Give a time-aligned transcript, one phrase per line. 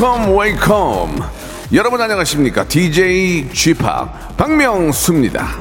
[0.00, 1.22] Welcome, welcome.
[1.74, 2.66] 여러분 안녕하십니까?
[2.66, 3.84] DJ Chip
[4.38, 5.58] 박명수입니다.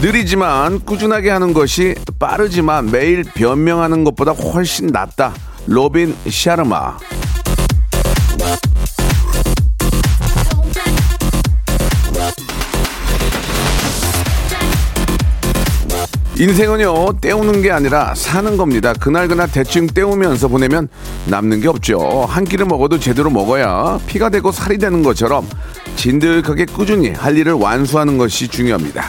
[0.00, 5.34] 느리지만 꾸준하게 하는 것이 빠르지만 매일 변명하는 것보다 훨씬 낫다.
[5.66, 6.98] 로빈 샤르마.
[16.40, 18.94] 인생은요, 때우는 게 아니라 사는 겁니다.
[18.94, 20.88] 그날그날 대충 때우면서 보내면
[21.26, 22.24] 남는 게 없죠.
[22.26, 25.46] 한 끼를 먹어도 제대로 먹어야 피가 되고 살이 되는 것처럼
[25.96, 29.04] 진득하게 꾸준히 할 일을 완수하는 것이 중요합니다.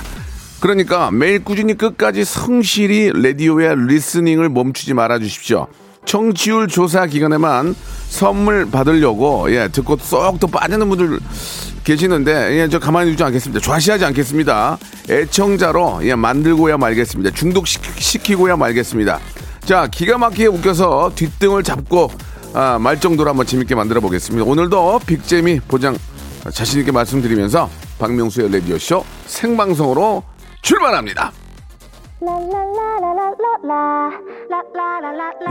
[0.60, 5.68] 그러니까 매일 꾸준히 끝까지 성실히 라디오의 리스닝을 멈추지 말아 주십시오.
[6.06, 7.76] 청취율 조사 기간에만
[8.10, 11.20] 선물 받으려고 예 듣고 쏙 또 빠지는 분들
[11.84, 13.60] 계시는데 예 저 가만히 두지 않겠습니다.
[13.62, 14.78] 좌시하지 않겠습니다.
[15.10, 17.32] 애청자로 예 만들고야 말겠습니다.
[17.32, 19.20] 중독시키고야 말겠습니다.
[19.66, 22.10] 자 기가 막히게 웃겨서 뒷등을 잡고
[22.54, 24.44] 아, 말 정도로 한번 재밌게 만들어 보겠습니다.
[24.50, 25.98] 오늘도 빅재미 보장
[26.52, 30.24] 자신 있게 말씀드리면서 박명수의 라디오 쇼 생방송으로
[30.62, 31.32] 출발합니다.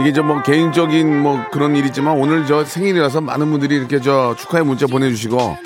[0.01, 4.65] 이게 저 뭐 개인적인 뭐 그런 일이지만 오늘 저 생일이라서 많은 분들이 이렇게 저 축하의
[4.65, 5.57] 문자 보내주시고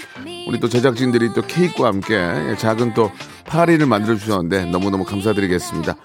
[0.49, 3.11] 우리 또 제작진들이 또 케이크와 함께 작은 또
[3.47, 5.97] 파리를 만들어 주셨는데 너무너무 감사드리겠습니다.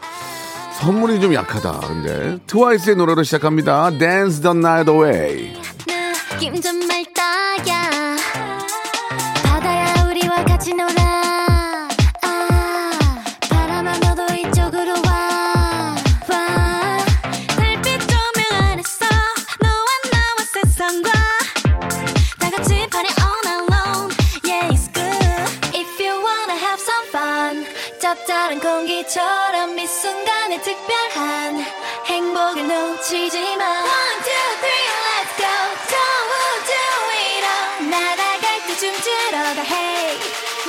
[0.79, 1.79] 선물이 좀 약하다.
[1.87, 3.91] 근데 트와이스의 노래로 시작합니다.
[3.97, 5.53] Dance the Night Away.
[28.09, 31.63] 짭짤한 공기처럼 이 순간의 특별한
[32.07, 35.45] 행복을 놓치지 마 One, two, three, let's go
[35.93, 40.17] don't do it all 날아갈 때 춤추러 가 Hey,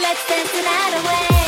[0.02, 1.39] let's dance the night away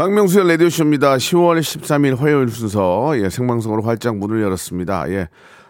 [0.00, 1.16] 박명수의 라디오쇼입니다.
[1.18, 5.10] 10월 13일 화요일 순서, 예, 생방송으로 활짝 문을 열었습니다.
[5.10, 5.28] 예.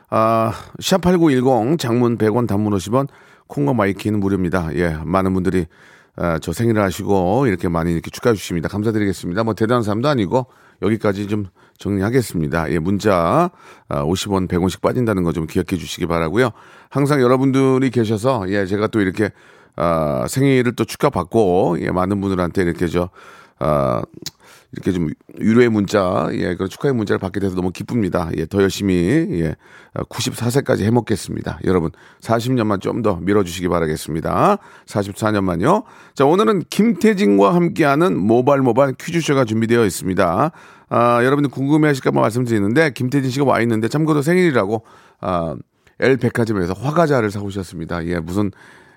[0.08, 3.08] 아, 샵8910 장문 100원 단문 50원
[3.48, 4.68] 콩과 마이케이는 무료입니다.
[4.76, 5.66] 예, 많은 분들이
[6.14, 8.68] 아, 저 생일을 하시고 이렇게 많이 이렇게 축하해 주십니다.
[8.68, 9.42] 감사드리겠습니다.
[9.42, 10.46] 뭐 대단한 사람도 아니고
[10.80, 11.46] 여기까지 좀
[11.78, 12.70] 정리하겠습니다.
[12.70, 13.50] 예, 문자
[13.88, 16.50] 아, 50원, 100원씩 빠진다는 거 좀 기억해 주시기 바라고요.
[16.88, 19.32] 항상 여러분들이 계셔서 예, 제가 또 이렇게
[19.74, 23.10] 아, 생일을 또 축하받고 예, 많은 분들한테 이렇게 저
[23.60, 24.02] 아,
[24.72, 28.30] 이렇게 좀 위로의 문자, 예, 그런 축하의 문자를 받게 돼서 너무 기쁩니다.
[28.36, 29.56] 예, 더 열심히, 예,
[29.94, 31.58] 94세까지 해먹겠습니다.
[31.64, 31.90] 여러분,
[32.20, 34.58] 40년만 좀 더 밀어주시기 바라겠습니다.
[34.86, 35.84] 44년만요.
[36.14, 40.52] 자, 오늘은 김태진과 함께하는 모발 모발 퀴즈쇼가 준비되어 있습니다.
[40.88, 44.84] 아, 여러분들 궁금해 하실까봐 말씀드리는데, 김태진 씨가 와 있는데, 참고로 생일이라고,
[45.20, 45.56] 아,
[45.98, 48.06] L 백화점에서 화과자를 사오셨습니다.
[48.06, 48.52] 예, 무슨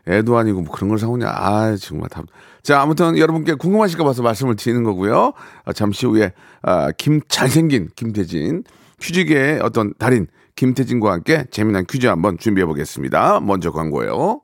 [0.08, 1.28] 애도 아니고 뭐 그런 걸 사오냐.
[1.28, 2.26] 아, 정말 답.
[2.62, 5.34] 자, 아무튼 여러분께 궁금하실까 봐서 말씀을 드리는 거고요.
[5.66, 8.64] 아, 잠시 후에, 아, 김, 잘생긴 김태진,
[9.02, 13.40] 퀴즈계의 어떤 달인, 김태진과 함께 재미난 퀴즈 한번 준비해 보겠습니다.
[13.42, 14.42] 먼저 광고예요.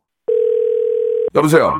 [1.35, 1.79] 여보세요.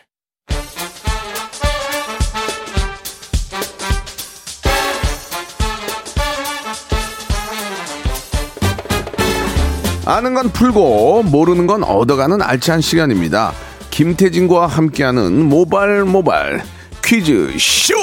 [10.11, 13.53] 아는 건 풀고 모르는 건 얻어가는 알찬 시간입니다.
[13.91, 16.61] 김태진과 함께하는 모발 모발
[17.01, 17.95] 퀴즈 쇼.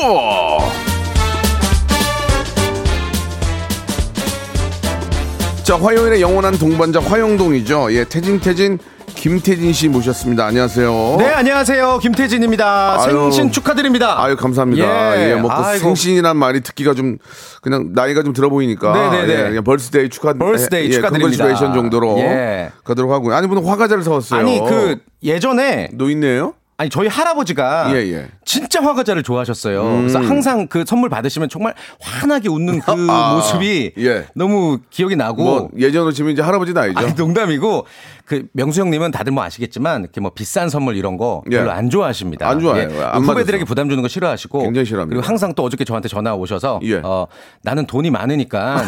[5.62, 7.93] 자 화요일에 영원한 동반자 화영동이죠.
[7.93, 8.78] 예 태진 태진
[9.14, 10.46] 김태진 씨 모셨습니다.
[10.46, 11.16] 안녕하세요.
[11.19, 11.99] 네, 안녕하세요.
[11.99, 13.02] 김태진입니다.
[13.02, 13.12] 아유.
[13.32, 14.22] 생신 축하드립니다.
[14.22, 15.19] 아유 감사합니다.
[15.20, 15.31] 예.
[15.31, 15.82] 예, 뭐그 아이고.
[15.82, 17.19] 생신이란 말이 듣기가 좀
[17.62, 19.32] 그냥 나이가 좀 들어 보이니까 네네네.
[19.32, 21.37] 예, 그냥 birthday 축하 birthday 예, 축하드립니다.
[21.44, 22.70] congratulation 정도로 예.
[22.84, 23.34] 가도록 하고요.
[23.34, 24.40] 아니 무슨 화과자를 사왔어요.
[24.40, 26.54] 아니, 그 예전에 노인네요?
[26.80, 28.28] 아니 저희 할아버지가 예, 예.
[28.44, 29.82] 진짜 화과자를 좋아하셨어요.
[29.98, 34.26] 그래서 항상 그 선물 받으시면 정말 환하게 웃는 그 아, 모습이 예.
[34.36, 36.96] 너무 기억이 나고 뭐 예전으로 치면 이제 할아버지 나이죠.
[36.96, 37.84] 아니, 농담이고
[38.26, 41.56] 그 명수 형님은 다들 뭐 아시겠지만 이렇게 뭐 비싼 선물 이런 거 예.
[41.56, 42.46] 별로 안 좋아하십니다.
[42.46, 42.50] 예.
[42.50, 43.06] 안 좋아해요.
[43.08, 43.64] 안 후배들에게.
[43.64, 45.16] 부담 주는 거 싫어하시고 굉장히 싫어합니다.
[45.16, 47.00] 그리고 항상 또 어저께 저한테 전화 오셔서 예.
[47.02, 47.26] 어,
[47.62, 48.84] 나는 돈이 많으니까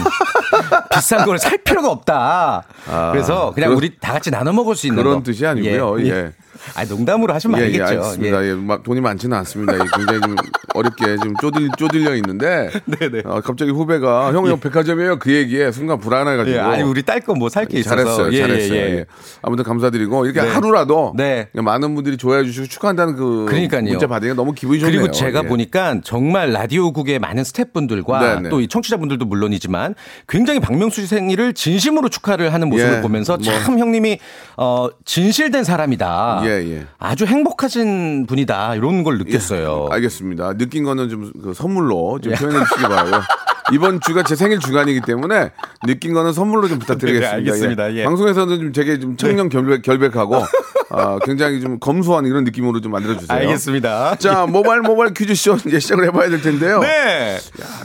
[0.95, 2.63] 비싼 걸 살 필요가 없다.
[3.11, 5.23] 그래서 그냥 그런- 우리 다 같이 나눠 먹을 수 있는 그런 거.
[5.25, 6.07] 뜻이 아니고요.
[6.07, 6.31] 예.
[6.75, 7.85] 아 농담으로 하시면 예, 예, 알겠죠.
[7.85, 8.45] 알겠습니다.
[8.47, 8.55] 예.
[8.55, 9.75] 막 돈이 많지는 않습니다.
[9.75, 10.37] 예, 굉장히 좀
[10.75, 12.71] 어렵게 좀 쪼들, 쪼들려 있는데.
[12.87, 13.23] 네네.
[13.27, 15.19] 어, 갑자기 후배가 형, 형 백화점이에요.
[15.19, 16.57] 그 얘기에 순간 불안해가지고.
[16.57, 18.33] 예, 아니 우리 딸 거 뭐 살 게 있어서 잘했어요.
[18.33, 18.75] 예, 잘했어요.
[18.79, 18.95] 예, 예.
[18.99, 19.05] 예.
[19.43, 20.49] 아무튼 감사드리고 이렇게 네.
[20.49, 21.49] 하루라도 네.
[21.55, 23.83] 많은 분들이 좋아해 주시고 축하한다는 그 그러니까요.
[23.83, 24.99] 문자 받으니까 너무 기분이 좋네요.
[25.01, 25.49] 그리고 제가 예.
[25.49, 28.49] 보니까 정말 라디오국의 많은 스태프분들과 네네.
[28.51, 29.95] 또이 청취자분들도 물론이지만
[30.29, 33.45] 굉장히 박명수 씨 생일을 진심으로 축하를 하는 모습을 예, 보면서 뭐.
[33.45, 34.19] 참 형님이
[34.57, 36.43] 어 진실된 사람이다.
[36.51, 36.87] 예, 예.
[36.99, 38.75] 아주 행복하신 분이다.
[38.75, 39.89] 이런 걸 느꼈어요.
[39.91, 40.55] 예, 알겠습니다.
[40.57, 43.21] 느낀 거는 좀 그 선물로 좀 표현해 주시기 바라고요.
[43.73, 45.53] 이번 주가 제 생일 주간이기 때문에
[45.87, 47.31] 느낀 거는 선물로 좀 부탁드리겠습니다.
[47.31, 47.95] 네, 알겠습니다.
[47.95, 48.05] 예.
[48.05, 50.43] 방송에서는 좀 되게 좀 청년 결백, 결백하고
[50.91, 53.39] 아, 굉장히 좀 검소한 이런 느낌으로 좀 만들어 주세요.
[53.39, 54.17] 알겠습니다.
[54.17, 56.81] 자, 모바일 모바일 퀴즈쇼 이제 시작을 해봐야 될 텐데요.
[56.81, 57.39] 네.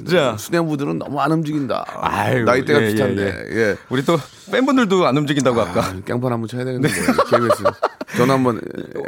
[0.10, 1.86] 자, 수뇌부들은 너무 안 움직인다.
[2.02, 3.46] 아유, 나이대가 예, 예, 비슷한데.
[3.52, 3.76] 예.
[3.90, 4.18] 우리 또
[4.52, 5.82] 팬분들도 안 움직인다고 아까.
[5.82, 7.64] 아, 깽판 한번 쳐야 되는데 KBS
[8.18, 8.62] 전화 한번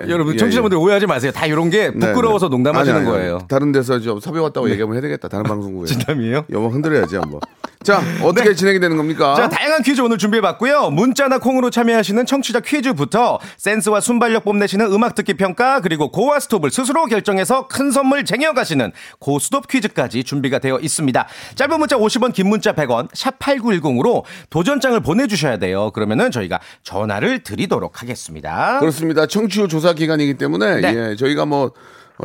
[0.05, 1.31] 예, 여러분 예, 청취자분들 오해하지 마세요.
[1.31, 2.51] 다 이런 게 네, 부끄러워서 네.
[2.51, 3.37] 농담하시는 아니, 아니, 거예요.
[3.39, 3.45] 네.
[3.47, 5.27] 다른 데서 저 섭외 왔다고 얘기하면 해야 되겠다.
[5.27, 5.87] 다른 방송국에.
[5.93, 6.45] 진담이에요?
[6.51, 7.39] 여보 흔들어야지 한번.
[7.83, 9.35] 자 어떻게 진행이 되는 겁니까?
[9.35, 10.89] 자, 다양한 퀴즈 오늘 준비해봤고요.
[10.89, 16.71] 문자나 콩으로 참여하시는 청취자 퀴즈부터 센스 와 순발력 뽐내시는 음악 듣기 평가, 그리고 고와 스톱을
[16.71, 21.27] 스스로 결정해서 큰 선물 쟁여가시는 고스톱 퀴즈까지 준비가 되어 있습니다.
[21.55, 25.91] 짧은 문자 50원, 긴 문자 100원, 샵 8910으로 도전장을 보내주셔야 돼요.
[25.91, 28.79] 그러면은 저희가 전화를 드리도록 하겠습니다.
[28.79, 29.25] 그렇습니다.
[29.25, 30.95] 청취율 조사 기간이기 때문에 네.
[31.11, 31.71] 예, 저희가 뭐 어,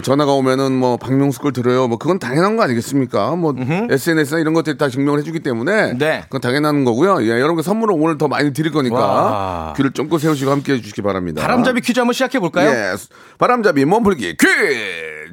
[0.00, 1.86] 전화가 오면은 뭐 박명수 걸 들어요.
[1.86, 3.36] 뭐 그건 당연한 거 아니겠습니까?
[3.36, 3.54] 뭐
[3.90, 6.22] SNS나 이런 것들이 다 증명을 해주기 때문에 네.
[6.24, 7.22] 그건 당연한 거고요.
[7.24, 9.74] 예, 여러분께 선물을 오늘 더 많이 드릴 거니까 와.
[9.76, 11.42] 귀를 쫑긋 세우시고 함께 해주시기 바랍니다.
[11.42, 12.70] 바람잡이 퀴즈 한번 시작해 볼까요?
[12.70, 12.94] 예,
[13.38, 15.30] 바람잡이 몸풀기 퀴즈.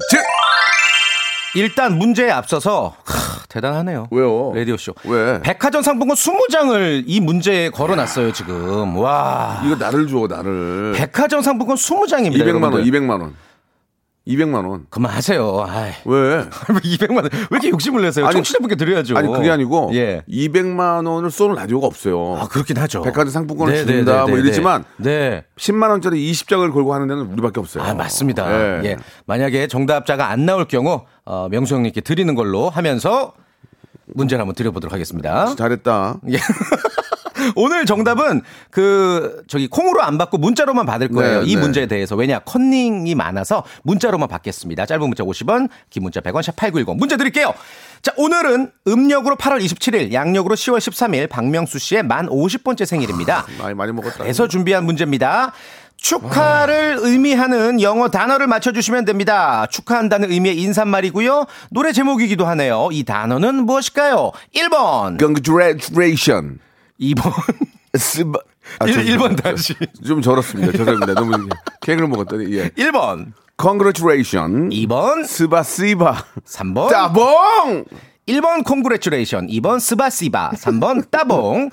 [1.55, 4.07] 일단 문제에 앞서서 하, 대단하네요.
[4.11, 4.51] 왜요?
[4.53, 4.93] 라디오 쇼.
[5.05, 5.39] 왜?
[5.41, 8.95] 백화점 상품권 20장을 이 문제에 걸어놨어요, 지금.
[8.97, 9.61] 와.
[9.65, 10.93] 이거 나를 줘 나를.
[10.95, 12.43] 백화점 상품권 20장입니다.
[12.43, 13.35] 200만 원, 200만 원.
[14.29, 14.85] 200만 원.
[14.89, 15.65] 그만하세요.
[15.67, 15.91] 아이.
[16.05, 16.43] 왜?
[16.69, 17.29] 200만 원.
[17.33, 18.25] 왜 이렇게 욕심을 내세요?
[18.25, 19.17] 아니, 청취자분께 드려야죠.
[19.17, 20.21] 아니 그게 아니고 예.
[20.29, 22.37] 200만 원을 쏘는 라디오가 없어요.
[22.39, 23.01] 아, 그렇긴 하죠.
[23.01, 25.43] 백화점 상품권을 네, 준다 네, 네, 뭐 네, 이랬지만 네.
[25.57, 27.83] 10만 원짜리 20장을 걸고 하는 데는 우리밖에 없어요.
[27.83, 28.51] 아, 맞습니다.
[28.51, 28.81] 예.
[28.85, 28.97] 예.
[29.25, 33.33] 만약에 정답자가 안 나올 경우 어, 명수 형님께 드리는 걸로 하면서
[34.13, 35.55] 문제를 한번 드려보도록 하겠습니다.
[35.55, 36.19] 잘했다.
[36.31, 36.37] 예.
[37.55, 38.41] 오늘 정답은
[38.71, 41.41] 그 저기 콩으로 안 받고 문자로만 받을 거예요.
[41.41, 41.61] 네, 이 네.
[41.61, 44.85] 문제에 대해서 왜냐 컨닝이 많아서 문자로만 받겠습니다.
[44.85, 47.53] 짧은 문자 50원, 긴 문자 100원, 샵 #8910 문제 드릴게요.
[48.01, 53.45] 자 오늘은 음력으로 8월 27일, 양력으로 10월 13일 박명수 씨의 만 50번째 생일입니다.
[53.59, 54.19] 많이 많이 먹었다.
[54.19, 55.53] 그래서 준비한 문제입니다.
[56.01, 59.65] 축하를 의미하는 영어 단어를 맞춰주시면 됩니다.
[59.69, 61.45] 축하한다는 의미의 인사말이고요.
[61.71, 62.87] 노래 제목이기도 하네요.
[62.93, 64.31] 이 단어는 무엇일까요?
[64.55, 66.59] 1번, Congratulation.
[67.01, 67.31] 2번,
[67.93, 68.39] спа-
[68.79, 69.73] 아, 일- 저- 일번 다시.
[70.05, 70.71] 좀 절었습니다.
[70.73, 71.13] 죄송합니다.
[71.15, 71.49] 너무
[71.81, 72.69] 케이크를 먹었더니 예.
[72.69, 74.69] 1번, Congratulation.
[74.69, 77.85] 2번, спа спа 3번, 따봉.
[78.27, 81.69] 1번 congratulation, 2번 спасибо, 3번 따봉.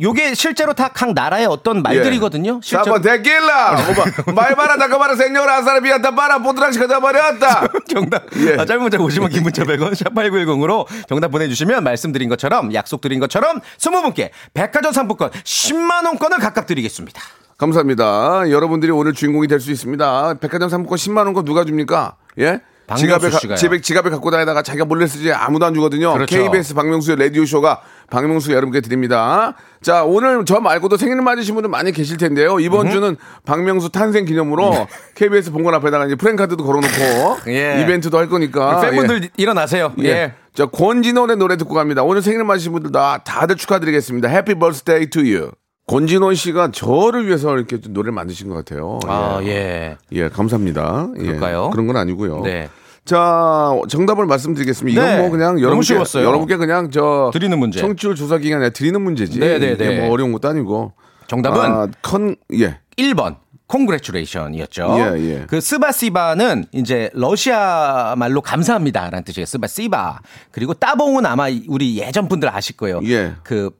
[0.00, 2.60] 요게 실제로 다 각 나라의 어떤 말들이거든요.
[2.62, 3.76] 실제로 4번 데킬라.
[3.76, 7.68] 5번 말바라 다가바라 생녀라 아사라비아타 바라 보드락시가 돼버렸다.
[7.88, 8.24] 정답.
[8.36, 8.54] 예.
[8.58, 14.30] 아, 짧은 문자 50원, 긴 문자 100원, 샵8910으로 정답 보내주시면 말씀드린 것처럼, 약속드린 것처럼 20분께
[14.54, 17.20] 백화점 상품권 10만 원권을 각각 드리겠습니다.
[17.58, 18.50] 감사합니다.
[18.50, 20.34] 여러분들이 오늘 주인공이 될 수 있습니다.
[20.40, 22.14] 백화점 상품권 10만 원권 누가 줍니까?
[22.38, 22.60] 예?
[22.96, 23.54] 지갑에, 가.
[23.56, 26.12] 집에, 지갑에 갖고 다니다가 자기가 몰래 쓰지 아무도 안 주거든요.
[26.14, 26.36] 그렇죠.
[26.36, 29.54] KBS 박명수의 라디오 쇼가 박명수 여러분께 드립니다.
[29.82, 32.58] 자, 오늘 저 말고도 생일 맞으신 분들 많이 계실 텐데요.
[32.60, 37.82] 이번 주는 박명수 탄생 기념으로 KBS 본관 앞에다가 이제 프랭카드도 걸어놓고 예.
[37.82, 38.80] 이벤트도 할 거니까.
[38.80, 39.28] 팬분들 예.
[39.36, 39.92] 일어나세요.
[40.00, 40.08] 예.
[40.08, 40.34] 예.
[40.54, 42.02] 자, 권진원의 노래 듣고 갑니다.
[42.02, 44.28] 오늘 생일 맞으신 분들 다 다들 축하드리겠습니다.
[44.28, 45.50] Happy birthday to you.
[45.86, 48.98] 권진원 씨가 저를 위해서 이렇게 좀 노래를 만드신 것 같아요.
[49.06, 49.46] 아, 예.
[49.48, 49.96] 예.
[50.12, 51.08] 예, 감사합니다.
[51.18, 51.70] 예, 그럴까요?
[51.70, 52.42] 그런 건 아니고요.
[52.42, 52.68] 네.
[53.08, 55.00] 자, 정답을 말씀드리겠습니다.
[55.00, 55.22] 이건 네.
[55.22, 55.94] 뭐 그냥 여러분께.
[56.16, 57.80] 여러분께 그냥 저 드리는 문제.
[57.80, 59.38] 청취율 조사 기간에 드리는 문제지.
[59.40, 60.00] 네, 네, 네.
[60.00, 60.92] 뭐 어려운 것도 아니고.
[61.26, 62.80] 정답은 아, con- 예.
[62.98, 63.36] 1번.
[63.66, 64.96] Congratulation이었죠.
[64.98, 65.44] 예, 예.
[65.46, 69.46] 그 спасибо는 이제 러시아 말로 감사합니다라는 뜻이에요.
[69.46, 70.20] спасибо.
[70.50, 73.00] 그리고 따봉은 아마 우리 예전 분들 아실 거예요.
[73.04, 73.34] 예.
[73.42, 73.70] 그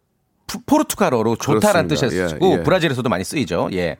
[0.46, 2.62] 푸- 포르투갈어로 좋다라는 쓰고 예, 예.
[2.62, 3.68] 브라질에서도 많이 쓰이죠.
[3.72, 3.96] 예.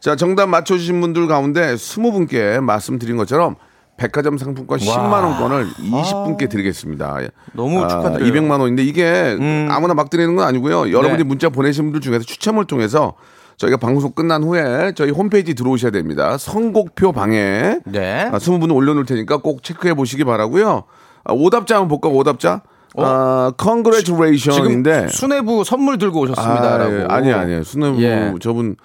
[0.00, 3.56] 자, 정답 맞춰 주신 분들 가운데 20분께 말씀드린 것처럼
[4.00, 7.22] 백화점 상품권 10만 원권을 20분께 드리겠습니다.
[7.22, 7.28] 예.
[7.52, 8.32] 너무 축하드려요.
[8.32, 9.36] 200만 원인데 이게
[9.68, 10.90] 아무나 막 드리는 건 아니고요.
[10.90, 11.22] 여러분이 네.
[11.22, 13.12] 문자 보내신 분들 중에서 추첨을 통해서
[13.58, 16.38] 저희가 방송 끝난 후에 저희 홈페이지 들어오셔야 됩니다.
[16.38, 18.30] 선곡표 방에 네.
[18.32, 20.84] 아, 20분은 올려놓을 테니까 꼭 체크해 보시기 바라고요.
[21.24, 22.08] 아, 오답자 한번 볼까?
[22.08, 22.62] 오답자.
[22.96, 27.12] 아, 지금 congratulation인데 수뇌부 선물 들고 오셨습니다라고.
[27.12, 27.64] 아, 아니 아니에요.
[27.64, 28.32] 수능 예.
[28.40, 28.76] 저분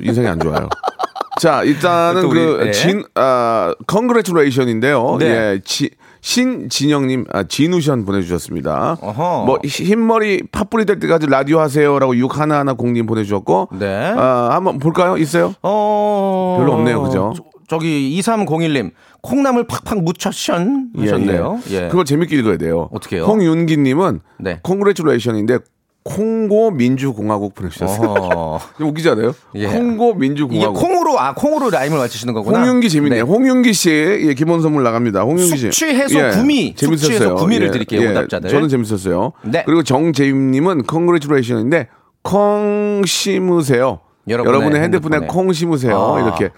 [0.00, 0.70] 인상이 안 좋아요.
[1.40, 2.70] 자, 일단은 그 네.
[2.70, 5.16] 진, 아, congratulation인데요.
[5.18, 5.26] 네.
[5.26, 5.88] 예, 지,
[6.20, 8.98] 신진영님, 아, 진우션 보내주셨습니다.
[9.00, 9.44] 어허.
[9.46, 13.70] 뭐, 흰머리 팥불이 될 때까지 라디오 하세요라고 6 하나하나 공님 보내주셨고.
[13.78, 14.12] 네.
[14.14, 15.16] 아, 한번 볼까요?
[15.16, 15.54] 있어요?
[15.62, 16.56] 어.
[16.60, 17.32] 별로 없네요, 그죠?
[17.68, 18.90] 저, 기 2301님
[19.22, 21.60] 콩나물 팍팍 묻혀션 하셨네요.
[21.70, 21.88] 예.
[21.88, 22.90] 그걸 재밌게 읽어야 돼요.
[22.92, 23.24] 어떻게요?
[23.24, 24.60] 홍윤기님은 네.
[24.66, 25.60] congratulation인데
[26.02, 28.58] 콩고 민주공화국 보내주셨어요.
[28.80, 29.34] 웃기지 않아요?
[29.54, 29.66] 예.
[29.66, 30.74] 콩고 이게 민주공화국.
[30.80, 32.60] 콩으로 아 콩으로 라임을 맞추시는 거구나.
[32.60, 33.24] 홍윤기 재밌네요.
[33.24, 33.30] 네.
[33.30, 35.22] 홍윤기 씨, 예, 기본 선물 나갑니다.
[35.22, 35.58] 홍윤기 씨.
[35.70, 37.14] 숙취 해소 구미, 숙취 재밌었어요.
[37.30, 38.48] 해소 구미를 드릴게요, 오답자들.
[38.48, 39.32] 저는 재밌었어요.
[39.44, 39.62] 네.
[39.66, 41.88] 그리고 정재임님은 congratulation인데,
[42.22, 44.00] 콩 심으세요.
[44.28, 45.26] 여러분의 여러분의, 핸드폰에, 핸드폰에.
[45.26, 45.96] 콩 심으세요.
[46.16, 46.20] 아.
[46.20, 46.50] 이렇게.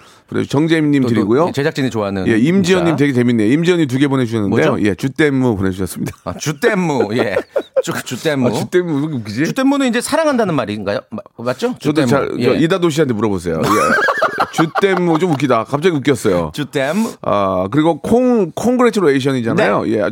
[0.49, 1.53] 정재임님 또 드리고요.
[1.55, 2.97] 제작진이 좋아하는 예, 임지연님.
[2.97, 3.53] 되게 재밌네요.
[3.53, 4.71] 임지연이 두개 보내주셨는데요.
[4.71, 4.87] 뭐죠?
[4.87, 6.17] 예, 주댐무 보내주셨습니다.
[6.25, 7.37] 아, 주댐무 예.
[7.83, 8.49] 주, 주댐무.
[8.49, 9.45] 아, 주댐무 웃기지?
[9.45, 11.01] 주댐무는 이제 사랑한다는 말인가요?
[11.11, 11.75] 마- 맞죠?
[11.79, 12.09] 주댐무.
[12.09, 12.59] 잘, 저 예.
[12.59, 13.61] 이다도 씨한테 물어보세요.
[13.63, 13.63] 예.
[14.53, 15.65] 주댐무 좀 웃기다.
[15.65, 16.51] 갑자기 웃겼어요.
[16.55, 17.05] 주댐.
[17.23, 19.83] 아, 그리고 콩, 콩그레츄레이션이잖아요.
[19.85, 19.93] 네.
[19.99, 20.11] 예.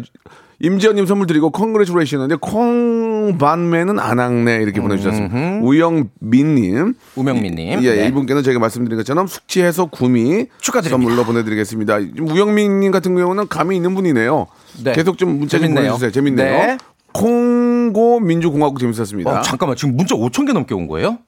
[0.62, 5.60] 임지연님 선물 드리고 콩그레츄레이션인데 콩 반매는 안 학네 이렇게 보내주셨습니다.
[5.62, 6.94] 우영민님.
[7.16, 7.82] 우명민님.
[7.82, 8.08] 예, 예, 네.
[8.08, 10.90] 이분께는 제가 말씀드린 것처럼 숙취해소 구미 축하드립니다.
[10.90, 11.98] 선물로 보내드리겠습니다.
[12.20, 14.46] 우영민님 같은 경우는 감이 있는 분이네요.
[14.84, 14.92] 네.
[14.92, 15.84] 계속 좀 문자 좀 재밌네요.
[15.86, 16.10] 보내주세요.
[16.10, 16.66] 재밌네요.
[16.66, 16.78] 네.
[17.12, 19.40] 콩고 민주공화국 재밌었습니다.
[19.40, 21.18] 어, 잠깐만 지금 문자 5천 개 넘게 온 거예요?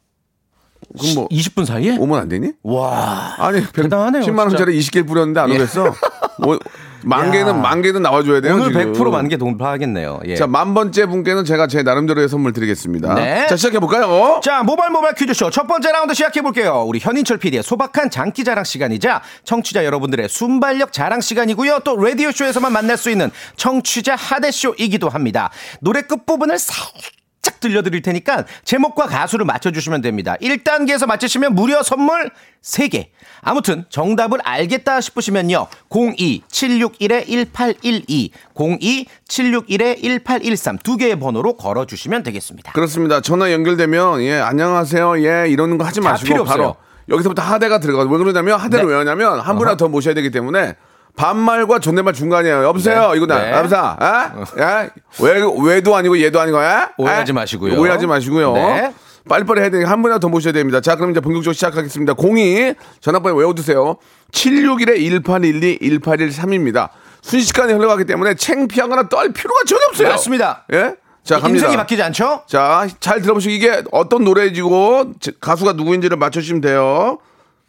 [0.99, 1.97] 그럼 뭐 20분 사이에?
[1.97, 2.53] 오면 안 되니?
[2.62, 3.35] 와.
[3.39, 5.95] 아니, 대단하네요, 10만 원짜리 20개 뿌렸는데 안 오겠어.
[6.39, 6.59] 뭐,
[7.04, 7.30] 만 야.
[7.30, 8.54] 개는 만 개는 나와줘야 돼요.
[8.54, 8.92] 오늘 지금.
[8.92, 10.21] 100% 만개 동파하겠네요.
[10.26, 10.37] 예.
[10.37, 13.14] 자, 만 번째 분께는 제가 제 나름대로의 선물 드리겠습니다.
[13.14, 13.47] 네.
[13.49, 14.40] 자, 시작해 볼까요?
[14.42, 16.85] 자, 모발 모발 퀴즈쇼 첫 번째 라운드 시작해 볼게요.
[16.87, 21.80] 우리 현인철 PD의 소박한 장기 자랑 시간이자 청취자 여러분들의 순발력 자랑 시간이고요.
[21.85, 25.50] 또 라디오 쇼에서만 만날 수 있는 청취자 하대 쇼이기도 합니다.
[25.80, 27.22] 노래 끝 부분을 살짝
[27.62, 30.37] 들려드릴 테니까 제목과 가수를 맞춰주시면 됩니다.
[30.42, 32.31] 1단계에서 맞추시면 무려 선물
[32.62, 33.07] 3개.
[33.40, 35.69] 아무튼 정답을 알겠다 싶으시면요.
[35.88, 42.73] 02-761-1812, 02-761-1813 두 개의 번호로 걸어주시면 되겠습니다.
[42.73, 43.23] 그렇습니다.
[43.23, 45.25] 전화 연결되면, 예, 안녕하세요.
[45.25, 46.83] 예, 이러는 거 하지 다 마시고 필요 바로 없어요.
[47.09, 48.07] 여기서부터 하대가 들어가요.
[48.09, 48.92] 왜 그러냐면 하대를 네.
[48.92, 50.76] 왜 하냐면 한 분이나 더 모셔야 되기 때문에
[51.16, 52.64] 반말과 존댓말 중간이에요.
[52.64, 53.11] 여보세요?
[53.12, 53.16] 네.
[53.16, 53.52] 이거 나, 네.
[53.52, 53.97] 여보세요?
[54.00, 54.62] 예?
[54.62, 54.90] 예?
[55.21, 56.87] 왜, 왜도 아니고 얘도 아니고, 예?
[56.97, 57.35] 오해하지 예?
[57.35, 57.78] 마시고요.
[57.81, 58.52] 오해하지 마시고요.
[58.54, 58.95] 네.
[59.28, 60.81] 빨리빨리 해야 되니까 한 분이나 더 모셔야 됩니다.
[60.81, 62.14] 자, 그럼 이제 본격적으로 시작하겠습니다.
[62.19, 63.97] 02 전화번호 외워두세요.
[64.33, 66.88] 761-1812-1813입니다.
[67.21, 70.09] 순식간에 흘러가기 때문에 챙피하거나 떨 필요가 전혀 없어요.
[70.09, 70.64] 맞습니다.
[70.73, 70.95] 예?
[71.23, 71.66] 자, 갑니다.
[71.66, 72.42] 인생이 바뀌지 않죠?
[72.49, 77.19] 자, 잘 들어보시고 이게 어떤 노래지고 제- 가수가 누구인지를 맞춰주시면 돼요.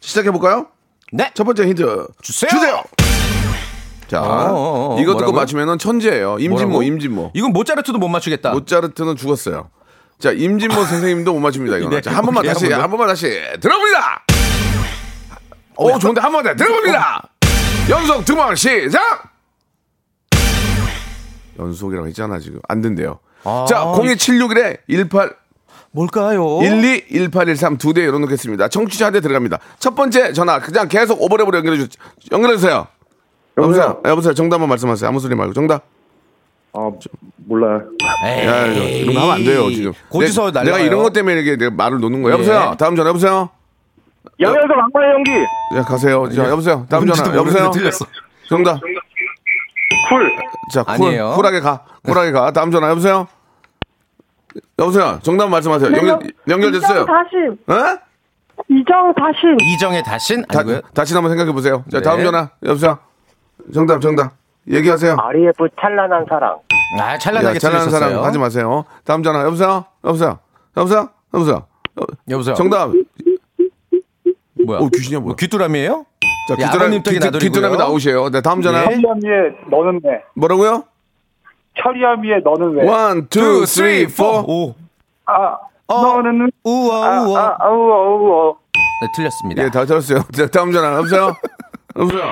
[0.00, 0.66] 시작해볼까요?
[1.12, 1.30] 네.
[1.34, 2.50] 첫 번째 힌트 주세요.
[4.08, 5.32] 자, 어어어, 이거 듣고?
[5.32, 6.36] 맞추면은 천재예요.
[6.38, 6.82] 임진모, 뭐라고?
[6.82, 7.30] 임진모.
[7.34, 8.50] 이건 모차르트도 못 맞추겠다.
[8.52, 9.70] 모차르트는 죽었어요.
[10.18, 11.78] 자, 임진모 선생님도 못 맞춥니다.
[11.78, 11.88] 이거.
[11.88, 12.80] 네, 자, 한 번만 다시, 한 번.
[12.82, 13.28] 한 번만 다시
[13.60, 14.24] 들어봅니다.
[15.76, 17.28] 오, 좋은데 한 번 더 들어봅니다.
[17.90, 19.00] 연속 두 번 시작.
[21.58, 23.18] 연속이라고 했잖아 지금 안 된대요.
[23.44, 25.34] 아, 자, 02761에 18
[25.92, 26.58] 뭘까요?
[26.62, 28.68] 12 1813 두 대 열어놓겠습니다.
[28.68, 29.58] 청취자 한 대 들어갑니다.
[29.78, 31.86] 첫 번째 전화 그냥 계속 오버랩으로 연결해 주
[32.32, 32.86] 연결해 주세요.
[33.58, 34.00] 여보세요.
[34.04, 34.34] 여보세요.
[34.34, 35.08] 정답 만 말씀하세요.
[35.08, 35.82] 아무 소리 말고 정답.
[36.72, 36.90] 아
[37.46, 37.82] 몰라요.
[38.26, 39.92] 에이, 야, 이거 이런 거 하면 안 돼요 지금.
[40.08, 40.64] 고지서 내.
[40.64, 42.34] 내가 이런 것 때문에 이렇게 내가 말을 놓는 거예요.
[42.34, 42.70] 여보세요.
[42.72, 42.76] 예.
[42.76, 43.50] 다음 전화 여보세요.
[44.40, 45.30] 양현석 악마의 연기.
[45.76, 46.28] 야 가세요.
[46.30, 46.86] 자, 여보세요.
[46.88, 47.70] 다음 전화 여보세요.
[47.70, 48.06] 틀렸어.
[48.48, 48.80] 정답.
[48.80, 50.36] 쿨.
[50.72, 51.32] 자, 쿨, 아니에요.
[51.36, 51.84] 쿨하게 가.
[52.02, 52.50] 쿨하게 가.
[52.50, 53.28] 다음 전화 여보세요?
[54.78, 55.20] 여보세요?
[55.22, 55.96] 정답 말씀하세요.
[55.96, 56.18] 연결,
[56.48, 57.02] 연결됐어요.
[57.02, 57.58] 이정 다신.
[57.68, 57.98] 어?
[58.68, 59.56] 이정 다신.
[59.60, 60.80] 이정의 다신 다, 아니고요.
[60.92, 61.84] 다시 한번 생각해 보세요.
[61.90, 62.24] 자, 다음 네.
[62.24, 62.50] 전화.
[62.64, 62.98] 여보세요?
[63.72, 64.32] 정답, 정답.
[64.68, 65.16] 얘기하세요.
[65.18, 66.58] REF 찬란한 사랑.
[67.00, 68.10] 아, 야, 찬란하게 잘하는 들으셨어요.
[68.10, 68.84] 사람 하지 마세요.
[69.04, 69.42] 다음 전화.
[69.44, 69.84] 여보세요?
[70.04, 70.38] 여보세요?
[70.76, 71.08] 여보세요?
[71.34, 71.66] 여보세요?
[72.00, 72.54] 여- 여보세요.
[72.54, 72.90] 정답.
[74.66, 74.78] 뭐야?
[74.80, 75.26] 어, 귀신이야, 뭐야?
[75.28, 76.06] 뭐 귀뚜라미예요?
[76.48, 77.38] 자, 야, 귀뚜라미, 아버님 귀뚜- 나돌이고요.
[77.50, 78.30] 귀뚜라미 나오세요.
[78.30, 78.80] 네, 다음 전화.
[78.82, 78.84] 예.
[78.84, 80.22] 철이함위에 너는 왜?
[80.34, 80.84] 뭐라고요?
[81.82, 82.86] 철이함위에 너는 왜?
[82.88, 84.24] One, two, three, four.
[84.46, 84.74] 오.
[85.26, 85.58] 아,
[85.88, 86.02] 어.
[86.02, 87.40] 너는 우와, 아, 우와.
[87.40, 88.56] 아, 아우, 아우, 아우.
[89.02, 89.64] 네, 틀렸습니다.
[89.64, 90.20] 예, 다 들었어요.
[90.32, 90.96] 자, 다음 전화.
[90.96, 91.34] 여보세요?
[91.96, 92.22] 여보세요?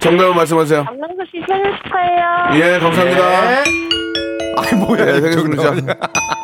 [0.00, 0.84] 정답을 말씀하세요.
[0.84, 2.64] 박명수 씨 생일 축하해요.
[2.74, 3.62] 예, 감사합니다.
[4.56, 5.00] 아니, 뭐야.
[5.08, 5.62] 예, 되겠습니다.
[5.62, 5.94] 정답이야.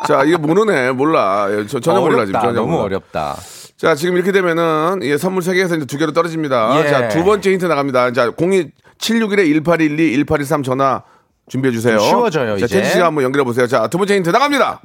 [0.07, 0.91] 자, 이게 모르네.
[0.91, 1.47] 몰라.
[1.51, 2.35] 예, 저, 전혀 몰라, 지금.
[2.35, 2.41] 어렵다.
[2.41, 2.83] 전혀 너무 몰라.
[2.83, 3.35] 어렵다.
[3.77, 6.83] 자, 지금 이렇게 되면은, 예, 선물 3개에서 이제 두 개로 떨어집니다.
[6.85, 6.89] 예.
[6.89, 8.11] 자, 두 번째 힌트 나갑니다.
[8.13, 11.03] 자, 02761-1812, 1823 전화
[11.49, 11.97] 준비해 주세요.
[11.99, 12.75] 좀 쉬워져요, 자, 이제.
[12.77, 13.67] 텐시 씨가 한번 연결해 보세요.
[13.67, 14.81] 자, 두 번째 힌트 나갑니다.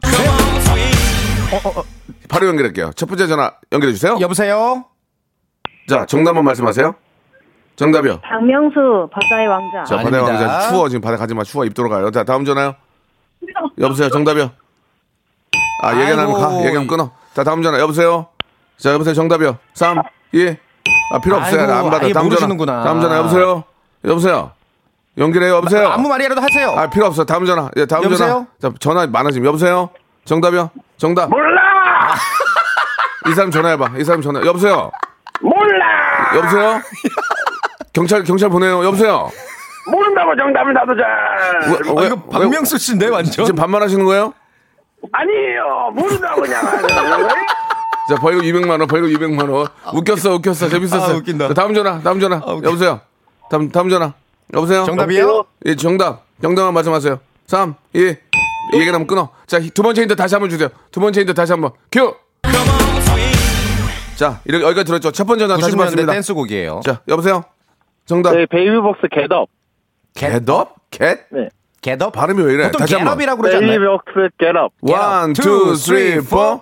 [1.52, 1.82] 어,
[2.28, 2.90] 바로 연결할게요.
[2.96, 4.16] 첫 번째 전화 연결해 주세요.
[4.20, 4.84] 여보세요?
[5.88, 6.94] 자, 정답만 말씀하세요.
[7.80, 8.20] 정답이요.
[8.20, 9.84] 박명수 바다의 왕자.
[9.84, 10.22] 자, 아닙니다.
[10.22, 10.86] 왕자 추워.
[10.90, 11.42] 지금 바다 가지 마.
[11.42, 11.64] 추워.
[11.64, 12.10] 입 돌아가요.
[12.10, 12.74] 자, 다음 전화요.
[13.78, 14.10] 여보세요.
[14.10, 14.50] 정답이요.
[15.82, 16.46] 아, 얘기하면 가.
[16.48, 16.58] 아이고.
[16.66, 17.10] 얘기 하면 끊어.
[17.32, 17.80] 자, 다음 전화.
[17.80, 18.26] 여보세요.
[18.76, 19.14] 자, 여보세요.
[19.14, 19.56] 정답이요.
[19.72, 20.56] 3, 2.
[21.12, 21.60] 아, 필요 없어요.
[21.62, 22.04] 아이고, 안 받아.
[22.04, 22.24] 아예 다음 전화.
[22.24, 22.82] 모르시는구나.
[22.82, 23.16] 다음 전화.
[23.16, 23.64] 여보세요.
[24.04, 24.52] 여보세요.
[25.16, 25.54] 연결해요.
[25.56, 25.88] 여보세요.
[25.88, 26.68] 아무 말이라도 하세요.
[26.76, 27.24] 아, 필요 없어.
[27.24, 27.70] 다음 전화.
[27.76, 28.46] 예, 다음 여보세요?
[28.60, 28.74] 전화.
[28.74, 29.88] 자, 전화 많아지면 여보세요.
[30.26, 30.68] 정답이요.
[30.98, 31.30] 정답.
[31.30, 32.14] 몰라!
[33.26, 33.90] 이 사람 전화해 봐.
[33.96, 34.44] 이 사람 전화.
[34.44, 34.90] 여보세요.
[35.40, 36.36] 몰라!
[36.36, 36.82] 여보세요.
[37.92, 38.84] 경찰 경찰 보내요.
[38.84, 39.30] 여보세요.
[39.90, 41.04] 모른다고 정답을 나도 잘.
[41.84, 43.44] 왜- 아, 왜- 이거 박명수 씨인데, 완전?
[43.44, 44.32] 지금 반말하시는 거예요?
[45.12, 45.90] 아니에요.
[45.94, 46.60] 모른다고 그냥.
[48.08, 49.66] 자, 벌금 200만 원, 벌금 200만 원.
[49.94, 51.12] 웃겼어, 웃겼어, 재밌었어.
[51.12, 51.48] 아, 웃긴다.
[51.48, 52.36] 자, 다음 전화, 다음 전화.
[52.36, 52.68] 웃겨.
[52.68, 53.00] 여보세요.
[53.50, 54.12] 다음 다음 전화.
[54.54, 54.84] 여보세요.
[54.84, 55.44] 정답이요?
[55.66, 56.24] 예, 정답.
[56.42, 57.18] 정답만 말씀하세요.
[57.46, 58.16] 3, 2.
[58.74, 59.30] 얘기하면 끊어.
[59.46, 60.68] 자, 두 번째 힌트 다시 한 번 주세요.
[60.92, 61.70] 두 번째 힌트 다시 한 번.
[61.90, 62.14] 큐.
[64.16, 65.12] 자, 이렇게 여기까지 들었죠.
[65.12, 66.12] 첫 번째 전화 다시 90년대 받습니다.
[66.12, 66.80] 댄스곡이에요.
[66.84, 67.44] 자, 여보세요.
[68.10, 68.32] 정답.
[68.34, 69.48] 네, 베이비복스 Get Up.
[70.16, 70.74] Get up?
[70.90, 71.26] Get?
[71.30, 71.48] 네.
[71.80, 72.12] Get up?
[72.12, 72.64] 발음이 왜 이래?
[72.66, 73.12] 보통 다시 한 번.
[73.14, 73.70] Get up이라고 그러지 않나요?
[73.70, 74.72] 베이비복스 겟업.
[74.82, 76.60] 원, 투, 투, 쓰리, 포.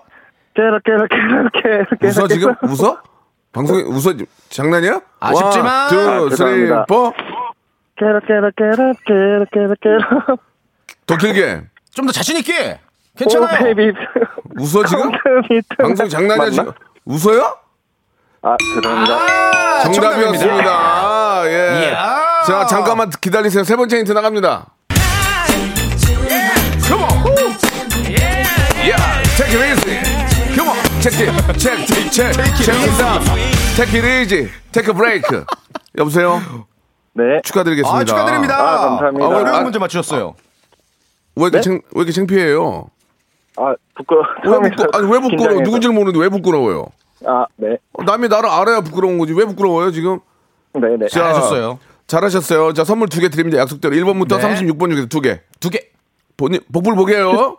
[0.54, 2.16] 겟업, 겟업, 겟업, 겟업.
[2.18, 2.54] 웃어 지금?
[2.62, 3.00] 웃어?
[3.52, 4.12] 방송에 웃어
[4.50, 5.00] 장난이야?
[5.20, 5.94] 아쉽지만.
[5.94, 6.68] One, two, three.
[6.86, 7.14] Four.
[7.96, 10.40] 겟업, 겟업, 겟업, 겟업, 겟업, 겟업.
[11.06, 11.62] 더 길게.
[11.94, 12.78] 좀 더 자신있게!
[13.14, 13.74] 오, 괜찮아요.
[14.60, 15.10] 웃어 지금?
[15.78, 16.50] 방송 장난이야 맞나?
[16.52, 16.72] 지금?
[17.06, 17.56] 웃어요?
[18.42, 19.14] 아, 죄송합니다.
[19.14, 21.42] 아, 정답이었습니다.
[21.46, 21.88] 예.
[21.90, 22.42] 이야.
[22.46, 23.64] 자 잠깐만 기다리세요.
[23.64, 24.66] 세 번째 힌트 나갑니다.
[26.86, 27.08] Come on.
[28.08, 29.22] Yeah.
[29.36, 29.98] Take it easy.
[30.54, 30.76] Come on.
[31.00, 31.58] Check it.
[31.58, 32.32] Check, check, check.
[32.64, 33.24] Check it out.
[33.76, 34.50] Take it easy.
[34.72, 35.24] Take a break.
[35.98, 36.40] 여보세요.
[37.14, 37.40] 네.
[37.44, 38.00] 축하드리겠습니다.
[38.00, 38.56] 아, 축하드립니다.
[38.56, 39.24] 아, 감사합니다.
[39.26, 40.34] 아, 어려운 아, 문제 맞추셨어요.
[41.36, 42.86] 왜 이렇게, 창, 왜 이렇게 창피해요?
[43.56, 45.60] 아, 부끄러 왜 부끄, 아니, 왜 부끄러워?
[45.62, 46.86] 누군지를 모르는데 왜 부끄러워요?
[47.26, 47.76] 아, 네.
[47.92, 49.32] 어, 남이 나를 알아야 부끄러운 거지.
[49.32, 50.20] 왜 부끄러워요, 지금?
[50.74, 51.08] 네, 네.
[51.08, 51.78] 자, 잘하셨어요.
[52.06, 52.72] 잘하셨어요.
[52.72, 53.58] 자, 선물 두 개 드립니다.
[53.58, 53.94] 약속대로.
[53.96, 54.42] 1번부터 네.
[54.42, 55.40] 36번 중에서 두 개.
[55.60, 55.80] 두 개.
[56.36, 57.58] 본인, 복불 보게요.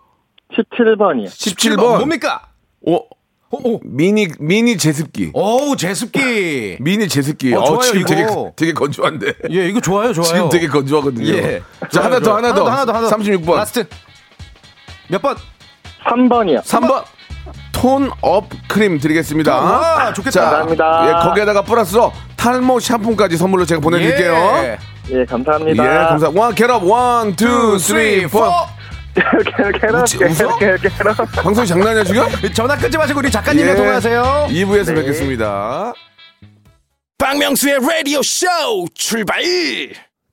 [0.54, 1.26] 17번이요.
[1.28, 1.98] 17번.
[1.98, 2.48] 뭡니까?
[2.82, 3.80] 오, 오, 오.
[3.84, 5.32] 미니, 미니 제습기.
[5.34, 6.78] 오우, 제습기.
[6.80, 7.54] 미니 제습기.
[7.54, 8.08] 어, 좋아요, 지금 이거.
[8.16, 9.34] 되게, 되게 건조한데.
[9.52, 10.28] 예, 이거 좋아요, 좋아요.
[10.28, 11.28] 지금 되게 건조하거든요.
[11.36, 11.62] 예.
[11.92, 12.38] 자, 좋아요, 하나 더, 좋아요.
[12.38, 12.64] 하나 더.
[12.66, 13.18] 하나 더, 하나 더.
[13.18, 13.56] 36번.
[13.58, 13.86] Last.
[15.10, 15.36] 몇 번?
[16.06, 16.62] 3번이요.
[16.64, 17.04] 3번.
[17.80, 19.56] tone-up 크림 드리겠습니다.
[19.56, 20.32] 와, 좋겠다.
[20.32, 21.08] 자, 감사합니다.
[21.08, 24.34] 예, 거기에다가 플러스로 탈모 샴푸까지 선물로 제가 보내드릴게요.
[24.64, 24.78] 예.
[25.12, 25.84] 예, 감사합니다.
[25.84, 26.30] 예, 감사.
[26.30, 26.84] One, get up.
[26.84, 28.44] One, two, three, four.
[29.80, 30.06] 캐럿?
[30.60, 31.32] 캐럿, 캐럿.
[31.32, 32.24] 방송이 장난이야, 지금?
[32.54, 34.48] 전화 끊지 마시고 우리 작가님과 통화하세요.
[34.50, 35.94] 2부에서 뵙겠습니다.
[37.18, 38.48] 박명수의 라디오 쇼
[38.94, 39.42] 출발!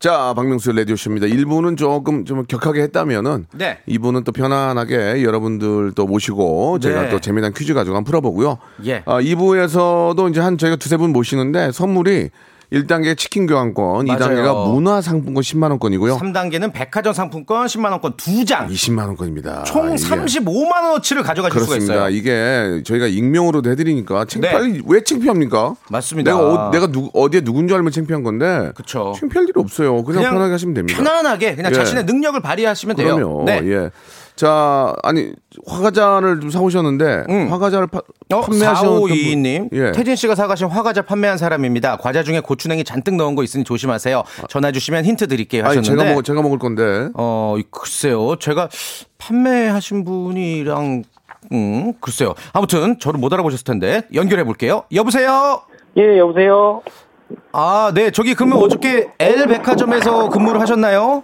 [0.07, 1.27] 자, 박명수의 라디오쇼입니다.
[1.27, 3.79] 1부는 조금 좀 격하게 했다면은 네.
[3.89, 7.09] 2부는 또 편안하게 여러분들 또 모시고 저희가 네.
[7.09, 8.59] 또 재미난 퀴즈 가지고 한번 풀어보고요.
[8.85, 9.03] 예.
[9.05, 12.31] 아, 2부에서도 이제 한 저희가 두세 분 모시는데 선물이
[12.73, 14.19] 1단계 치킨 교환권, 맞아요.
[14.19, 16.17] 2단계가 문화 상품권 10만 원권이고요.
[16.19, 18.69] 3단계는 백화점 상품권 10만 원권 2장.
[18.69, 19.63] 20만 원권입니다.
[19.65, 21.95] 총 35만 원어치를 가져가실 수가 그렇습니다.
[21.95, 22.09] 있어요.
[22.17, 24.27] 이게 저희가 익명으로도 해드리니까 네.
[24.27, 25.75] 창피할 왜 창피합니까?
[25.91, 26.33] 맞습니다.
[26.33, 28.73] 내가 어, 내가 누, 어디에 누군지 알면 창피한 건데.
[28.75, 29.15] 그쵸.
[29.19, 30.03] 창피할 일 없어요.
[30.03, 30.99] 그냥, 그냥 편하게 하시면 됩니다.
[31.03, 31.77] 편안하게 그냥 예.
[31.77, 33.15] 자신의 능력을 발휘하시면 돼요.
[33.17, 33.45] 그럼요.
[33.45, 33.61] 네.
[33.65, 33.91] 예.
[34.37, 35.33] 자, 아니
[35.67, 37.51] 화과자를 좀 사오셨는데 음.
[37.51, 38.01] 화과자를 파,
[38.35, 39.69] 어, 판매하시는 4522님.
[39.73, 39.93] 예.
[39.93, 41.97] 태진 씨가 사가신 화과자 판매한 사람입니다.
[41.97, 44.23] 과자 중에 고추냉이 잔뜩 넣은 거 있으니 조심하세요.
[44.51, 46.05] 전화 주시면 힌트 드릴게요 아니 하셨는데.
[46.05, 47.09] 제가 먹 제가 먹을 건데.
[47.15, 48.37] 어, 글쎄요.
[48.37, 48.69] 제가
[49.17, 51.05] 판매하신 분이랑
[51.53, 52.35] 음, 글쎄요.
[52.53, 54.83] 아무튼 저를 못 알아보셨을 텐데 연결해 볼게요.
[54.93, 55.63] 여보세요.
[55.97, 56.83] 예, 여보세요.
[57.53, 58.11] 아, 네.
[58.11, 61.23] 저기 그러면 어저께 L 백화점에서 근무를 하셨나요?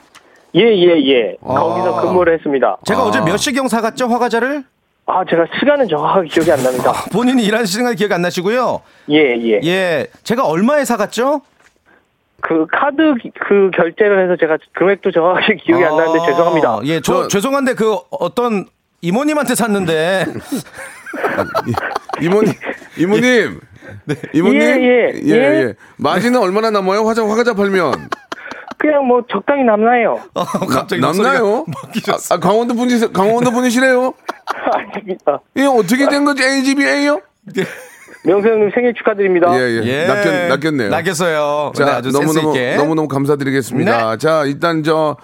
[0.54, 1.36] 예, 예, 예.
[1.42, 1.54] 아.
[1.54, 2.76] 거기서 근무를 했습니다.
[2.84, 4.64] 제가 어제 몇 시경 사갔죠, 화과자를?
[5.06, 6.92] 아, 제가 시간은 정확하게 기억이 안 납니다.
[7.12, 8.82] 본인이 일하는 시간 기억이 안 나시고요.
[9.10, 9.60] 예, 예.
[9.64, 10.06] 예.
[10.22, 11.40] 제가 얼마에 사갔죠?
[12.40, 16.80] 그 카드 기- 그 결제를 해서 제가 금액도 정확하게 기억이 안 나는데 아, 죄송합니다.
[16.84, 18.66] 예, 저, 죄송한데 그 어떤
[19.00, 20.26] 이모님한테 샀는데
[22.20, 22.52] 이모님,
[22.98, 23.60] 이모님.
[24.32, 24.60] 이모님.
[24.60, 25.34] 예, 예, 예, 예.
[25.34, 25.74] 예.
[25.96, 27.06] 마진은 얼마나 남아요?
[27.06, 28.08] 화장 화과자 팔면.
[28.82, 30.18] 그냥 뭐 적당히 남나요?
[30.34, 31.64] 어, 갑자기 남나요?
[32.08, 34.12] 아, 아, 강원도 분이 강원도 분이시래요?
[34.74, 35.40] 아닙니다.
[35.56, 36.42] 이 어떻게 된 거지?
[36.42, 37.20] AGBA요?
[38.24, 39.52] 명수 형님 생일 축하드립니다.
[39.54, 39.82] 예, 예.
[39.84, 40.06] 예.
[40.06, 40.90] 낚였, 낚였네요.
[40.90, 41.72] 낚였어요.
[41.76, 42.56] 네, 자, 아주 너무너무.
[42.76, 44.10] 너무너무 감사드리겠습니다.
[44.10, 44.18] 네.
[44.18, 45.16] 자, 일단 저,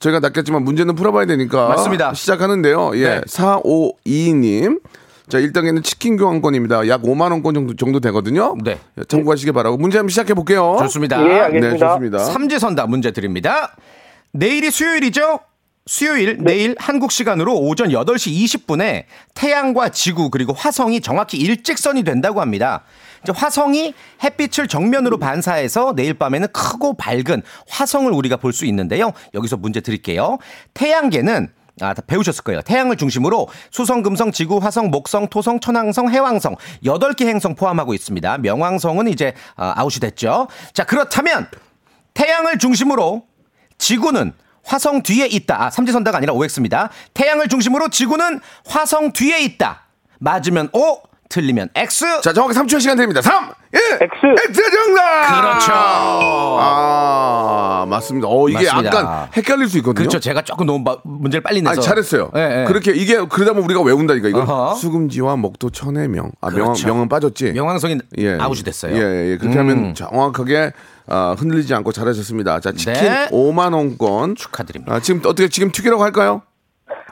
[0.00, 1.68] 저희가 낚였지만 문제는 풀어봐야 되니까.
[1.68, 2.14] 맞습니다.
[2.14, 2.92] 시작하는데요.
[2.96, 3.08] 예.
[3.08, 3.20] 네.
[3.26, 4.80] 4522님.
[5.28, 6.86] 자, 1단계는 치킨 교환권입니다.
[6.88, 8.54] 약 5만 원권 정도, 정도 되거든요.
[8.62, 8.78] 네.
[9.08, 9.78] 참고하시기 바라고.
[9.78, 10.76] 문제 한번 시작해 볼게요.
[10.80, 11.18] 좋습니다.
[11.26, 11.70] 예, 알겠습니다.
[11.70, 12.18] 네, 좋습니다.
[12.18, 13.74] 삼지선다 문제 드립니다.
[14.32, 15.40] 내일이 수요일이죠?
[15.86, 18.32] 수요일 내일 한국 시간으로 오전 8시
[18.66, 22.84] 20분에 태양과 지구 그리고 화성이 정확히 일직선이 된다고 합니다.
[23.22, 29.12] 이제 화성이 햇빛을 정면으로 반사해서 내일 밤에는 크고 밝은 화성을 우리가 볼 수 있는데요.
[29.34, 30.38] 여기서 문제 드릴게요.
[30.72, 31.48] 태양계는
[31.80, 32.62] 아, 다 배우셨을 거예요.
[32.62, 38.38] 태양을 중심으로 수성, 금성, 지구, 화성, 목성, 토성, 천왕성, 해왕성 8개 행성 포함하고 있습니다.
[38.38, 40.48] 명왕성은 이제 아, 아웃이 됐죠.
[40.72, 41.48] 자, 그렇다면
[42.14, 43.24] 태양을 중심으로
[43.78, 44.32] 지구는
[44.62, 45.64] 화성 뒤에 있다.
[45.64, 46.90] 아, 삼지선다가 아니라 OX입니다.
[47.12, 49.82] 태양을 중심으로 지구는 화성 뒤에 있다.
[50.20, 51.00] 맞으면 O,
[51.34, 52.20] 틀리면 X.
[52.22, 53.20] 자, 정확히 3초 시간 드립니다.
[53.20, 54.50] 3, 1, X.
[54.50, 55.40] X 정답!
[55.40, 55.72] 그렇죠.
[56.60, 58.28] 아, 맞습니다.
[58.30, 58.98] 어, 이게 맞습니다.
[58.98, 59.94] 약간 헷갈릴 수 있거든요.
[59.94, 60.20] 그렇죠.
[60.20, 61.72] 제가 조금 너무 마- 문제를 빨리 내서.
[61.72, 62.30] 아니, 잘했어요.
[62.36, 62.64] 예, 예.
[62.66, 64.74] 그렇게 이게 그러다 보면 우리가 외운다니까 이거 어허.
[64.76, 66.30] 수금지와 목도 천해명.
[66.40, 66.86] 아 그렇죠.
[66.86, 67.50] 명은 빠졌지.
[67.52, 68.38] 명왕성이 예.
[68.38, 68.94] 아웃이 됐어요.
[68.94, 69.36] 예, 예.
[69.36, 69.68] 그렇게 음.
[69.70, 70.72] 하면 정확하게
[71.08, 72.60] 아, 흔들리지 않고 잘하셨습니다.
[72.60, 73.28] 자 치킨 네.
[73.32, 74.94] 5만 원권 축하드립니다.
[74.94, 76.42] 아, 지금 어떻게 지금 튀기라고 할까요?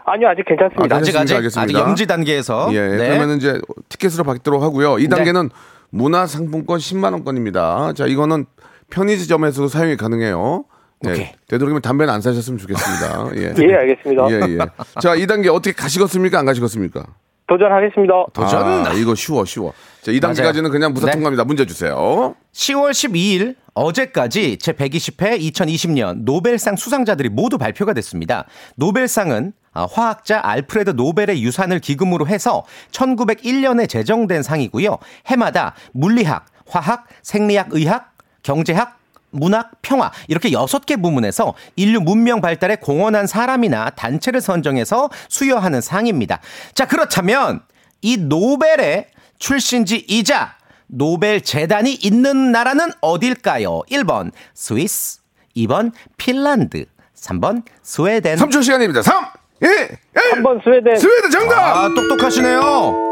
[0.04, 0.94] 아니요, 아직 괜찮습니다.
[0.94, 1.78] 아, 아직 아직 알겠습니다.
[1.78, 2.68] 아직 염지 단계에서.
[2.72, 2.80] 예.
[2.88, 3.08] 네.
[3.08, 4.98] 그러면은 이제 티켓으로 받도록 하고요.
[4.98, 5.50] 이 단계는
[5.90, 7.92] 문화 상품권 10만 원권입니다.
[7.94, 8.46] 자 이거는
[8.90, 10.64] 편의점에서도 사용이 가능해요.
[11.02, 11.12] 네.
[11.12, 11.28] 오케이.
[11.48, 13.30] 되도록이면 담배는 안 사셨으면 좋겠습니다.
[13.36, 13.54] 예.
[13.58, 14.30] 예, 알겠습니다.
[14.30, 14.58] 예, 예.
[15.00, 16.38] 자, 이 단계 어떻게 가시겠습니까?
[16.38, 17.04] 안 가시겠습니까?
[17.48, 18.14] 도전하겠습니다.
[18.32, 18.86] 도전.
[18.86, 19.72] 아, 이거 쉬워, 쉬워.
[20.00, 21.12] 자, 이 단계까지는 그냥 무사 네.
[21.12, 21.44] 통과입니다.
[21.44, 22.34] 문제 주세요.
[22.52, 28.46] 10월 12일 어제까지 제120회 2020년 노벨상 수상자들이 모두 발표가 됐습니다.
[28.76, 34.98] 노벨상은 아, 화학자 알프레드 노벨의 유산을 기금으로 해서 1901년에 제정된 상이고요.
[35.26, 38.98] 해마다 물리학, 화학, 생리학, 의학, 경제학,
[39.30, 46.40] 문학, 평화 이렇게 여섯 개 부문에서 인류 문명 발달에 공헌한 사람이나 단체를 선정해서 수여하는 상입니다.
[46.74, 47.62] 자, 그렇다면
[48.02, 49.06] 이 노벨의
[49.38, 50.56] 출신지이자
[50.86, 53.80] 노벨 재단이 있는 나라는 어딜까요?
[53.90, 55.20] 1번 스위스,
[55.56, 58.36] 2번 핀란드, 3번 스웨덴.
[58.36, 59.00] 3초 시간입니다.
[59.02, 59.26] 3,
[59.62, 60.42] 2, 1.
[60.42, 60.96] 3번 스웨덴.
[60.96, 61.58] 스웨덴 정답!
[61.58, 63.10] 아, 똑똑하시네요.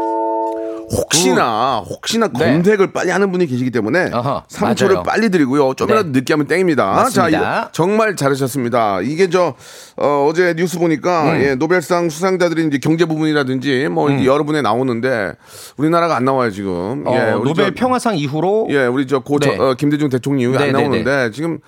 [0.93, 2.51] 혹시나, 혹시나 네.
[2.51, 5.03] 검색을 빨리 하는 분이 계시기 때문에 어허, 3초를 맞아요.
[5.03, 5.73] 빨리 드리고요.
[5.75, 6.19] 좀이라도 네.
[6.19, 6.85] 늦게 하면 땡입니다.
[6.85, 7.39] 맞습니다.
[7.39, 8.99] 자, 정말 잘하셨습니다.
[9.01, 9.53] 이게 저,
[9.95, 11.41] 어, 어제 뉴스 보니까 음.
[11.41, 15.31] 예, 노벨상 수상자들이 이제 경제 부분이라든지 뭐 여러 분에 나오는데
[15.77, 17.03] 우리나라가 안 나와요, 지금.
[17.07, 19.57] 어, 예, 노벨 저- 평화상 이후로 예, 우리 저 고, 네.
[19.57, 21.59] 어, 김대중 대통령 이후에 네, 안 네, 나오는데 지금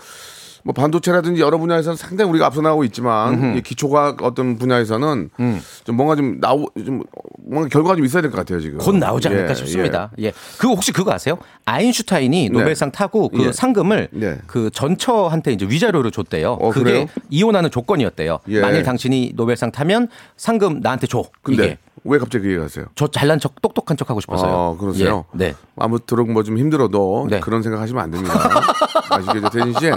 [0.63, 5.61] 뭐 반도체라든지 여러 분야에서 상당히 우리가 앞서 나가고 있지만 이 기초과학 어떤 분야에서는 음.
[5.83, 7.03] 좀 뭔가 좀 나오 좀
[7.45, 8.77] 뭔가 결과가 좀 있어야 될 것 같아요 지금.
[8.77, 10.11] 곧 나오지 않을까 예, 싶습니다.
[10.19, 10.31] 예.
[10.57, 11.37] 그 혹시 그거 아세요?
[11.65, 12.57] 아인슈타인이 네.
[12.57, 13.51] 노벨상 타고 그 예.
[13.51, 14.37] 상금을 네.
[14.47, 16.53] 그 전처한테 이제 위자료로 줬대요.
[16.53, 17.05] 어, 그게 그래요?
[17.29, 18.39] 이혼하는 조건이었대요.
[18.47, 18.61] 예.
[18.61, 21.23] 만일 당신이 노벨상 타면 상금 나한테 줘.
[21.41, 22.85] 근데 이게 왜 갑자기 그 얘기 하세요?
[22.95, 24.75] 저 잘난 척 똑똑한 척 하고 싶어서요.
[24.75, 25.25] 아, 그러세요?
[25.35, 25.37] 예.
[25.37, 25.55] 네.
[25.77, 27.39] 아무쪼록 뭐 좀 힘들어도 네.
[27.39, 28.33] 그런 생각 하시면 안 됩니다.
[29.09, 29.49] 아시겠죠?
[29.49, 29.91] 대신 씨,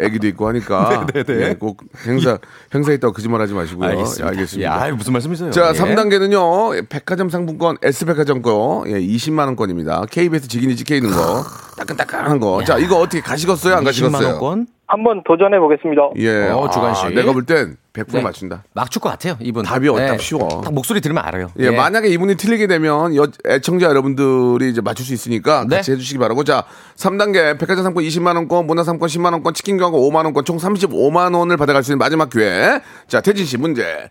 [0.00, 1.06] 애기도 있고 하니까.
[1.12, 1.48] 네, 네, 네.
[1.50, 2.38] 예, 꼭 행사,
[2.72, 3.88] 행사 있다고 거짓말 하지 마시고요.
[3.88, 4.24] 알겠습니다.
[4.24, 4.88] 예, 알겠습니다.
[4.88, 5.50] 야, 무슨 말씀이세요?
[5.50, 5.78] 자, 예.
[5.78, 10.06] 3단계는요, 백화점 상품권, S백화점 거, 예, 20만 원권입니다.
[10.10, 11.44] KBS 직인이 찍혀 있는 거,
[11.76, 12.62] 따끈따끈한 거.
[12.64, 13.74] 자, 이거 어떻게 가시겠어요?
[13.74, 14.28] 안 20만 가시겠어요?
[14.40, 16.10] 원권 한번 도전해 보겠습니다.
[16.16, 16.48] 예.
[16.50, 17.06] 어, 주간 씨.
[17.06, 18.20] 아, 내가 볼 땐 100% 네.
[18.22, 18.64] 맞춘다.
[18.74, 19.36] 막출 것 같아요.
[19.40, 20.60] 이분 답이 어딱 쉬워.
[20.62, 21.50] 딱 목소리 들으면 알아요.
[21.58, 25.76] 예, 만약에 이분이 틀리게 되면 여, 애청자 여러분들이 이제 맞출 수 있으니까 네.
[25.76, 26.44] 같이 해주시기 바라고.
[26.44, 26.64] 자,
[26.96, 31.56] 3단계 백화점 상품 20만 원권, 문화상품 10만 원권, 치킨 교환권 5만 원권, 총 35만 원을
[31.56, 32.80] 받아갈 수 있는 마지막 기회.
[33.06, 34.10] 자, 태진 씨 문제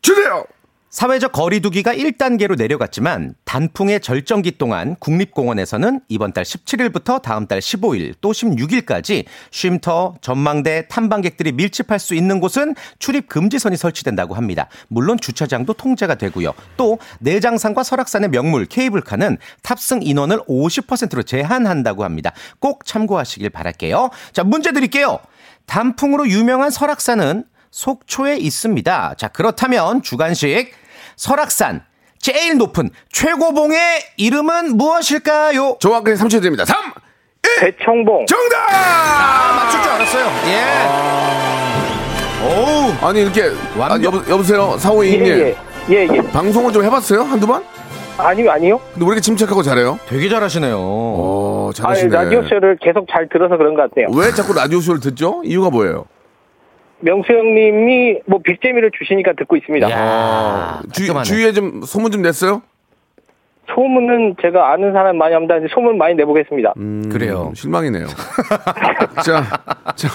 [0.00, 0.44] 주세요!
[0.94, 8.30] 사회적 거리두기가 1단계로 내려갔지만 단풍의 절정기 동안 국립공원에서는 이번 달 17일부터 다음 달 15일 또
[8.30, 14.68] 16일까지 쉼터, 전망대, 탐방객들이 밀집할 수 있는 곳은 출입 금지선이 설치된다고 합니다.
[14.86, 16.54] 물론 주차장도 통제가 되고요.
[16.76, 22.32] 또 내장산과 설악산의 명물 케이블카는 탑승 인원을 50%로 제한한다고 합니다.
[22.60, 24.10] 꼭 참고하시길 바랄게요.
[24.32, 25.18] 자, 문제 드릴게요.
[25.66, 29.14] 단풍으로 유명한 설악산은 속초에 있습니다.
[29.18, 30.83] 자, 그렇다면 주간식
[31.16, 31.82] 설악산
[32.18, 33.78] 제일 높은 최고봉의
[34.16, 35.76] 이름은 무엇일까요?
[35.80, 36.64] 정확하게 3초 드립니다.
[36.64, 36.76] 3,
[37.60, 38.24] 대청봉.
[38.26, 38.56] 정답!
[38.72, 40.26] 아, 맞출 줄 알았어요.
[40.46, 40.64] 예.
[42.46, 42.92] 오우.
[43.08, 43.42] 아니, 이렇게.
[43.44, 44.04] 아, 완벽.
[44.04, 44.72] 여보, 여보세요?
[44.74, 45.26] 예, 사호이님.
[45.26, 45.56] 예.
[45.90, 46.22] 예, 예.
[46.32, 47.22] 방송을 좀 해봤어요?
[47.22, 47.62] 한두 번?
[48.16, 48.78] 아니요, 아니요.
[48.92, 49.98] 근데 왜 이렇게 침착하고 잘해요?
[50.08, 50.76] 되게 잘하시네요.
[50.78, 52.16] 어, 아니, 잘하시네.
[52.16, 54.06] 라디오 쇼를 계속 잘 들어서 그런 것 같아요.
[54.16, 55.42] 왜 자꾸 라디오쇼를 듣죠?
[55.44, 56.06] 이유가 뭐예요?
[57.04, 59.90] 명수 형님이 뭐 빅재미를 주시니까 듣고 있습니다.
[59.90, 61.24] 야 주, 깔끔하네.
[61.24, 62.62] 주위에 좀 소문 좀 냈어요?
[63.74, 65.54] 소문은 제가 아는 사람 많이 합니다.
[65.72, 66.74] 소문 많이 내보겠습니다.
[66.76, 67.52] 음, 그래요.
[67.54, 68.06] 실망이네요.
[69.24, 69.42] 자,
[69.96, 70.08] 자,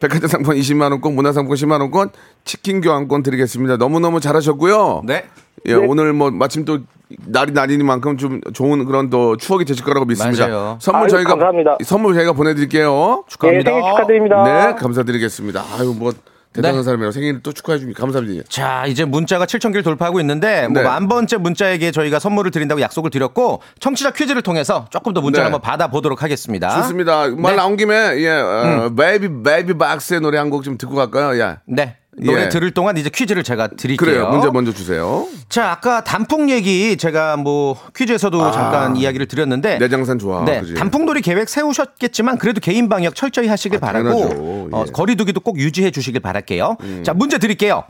[0.00, 2.10] 백화점 상품 20만 원권, 문화상품 10만 원권,
[2.44, 3.76] 치킨 교환권 드리겠습니다.
[3.76, 5.02] 너무너무 잘하셨고요.
[5.04, 5.24] 네.
[5.66, 6.78] 예, 오늘 뭐 마침 또
[7.26, 10.46] 날이 날이니만큼 좀 좋은 그런 또 추억이 되실 거라고 믿습니다.
[10.48, 10.78] 맞아요.
[10.80, 11.78] 선물 아유, 저희가 감사합니다.
[11.84, 13.24] 선물 저희가 보내드릴게요.
[13.24, 13.70] 예, 축하합니다.
[13.70, 14.42] 생일 축하드립니다.
[14.44, 15.62] 네, 감사드리겠습니다.
[15.78, 16.12] 아유 뭐
[16.56, 16.82] 대단한 네.
[16.84, 18.46] 사람이라 생일 또 축하해 주니 감사드립니다.
[18.48, 20.88] 자, 이제 문자가 7천 개를 돌파하고 있는데 뭐 네.
[20.88, 25.52] 만 번째 문자에게 저희가 선물을 드린다고 약속을 드렸고 청취자 퀴즈를 통해서 조금 더 문자를 네.
[25.52, 26.80] 한번 받아 보도록 하겠습니다.
[26.82, 27.28] 좋습니다.
[27.28, 27.56] 말 네.
[27.56, 31.38] 나온 김에 예, 어, 베이비 베이비복스의 노래 한 곡 좀 듣고 갈까요?
[31.40, 31.56] 예.
[31.66, 31.96] 네.
[32.18, 32.48] 노래 예.
[32.48, 33.96] 들을 동안 이제 퀴즈를 제가 드릴게요.
[33.96, 34.28] 그래요.
[34.30, 35.26] 문제 먼저 주세요.
[35.48, 39.78] 자, 아까 단풍 얘기 제가 뭐 퀴즈에서도 잠깐 이야기를 드렸는데 아.
[39.78, 40.44] 내장산 좋아.
[40.44, 40.62] 네?
[40.74, 44.08] 단풍놀이 계획 세우셨겠지만 그래도 개인 방역 철저히 하시길 아, 바라고.
[44.08, 44.76] 어, 예.
[44.76, 44.92] 음.
[44.92, 46.76] 거리두기도 꼭 유지해 주시길 바랄게요.
[47.02, 47.84] 자, 문제 드릴게요.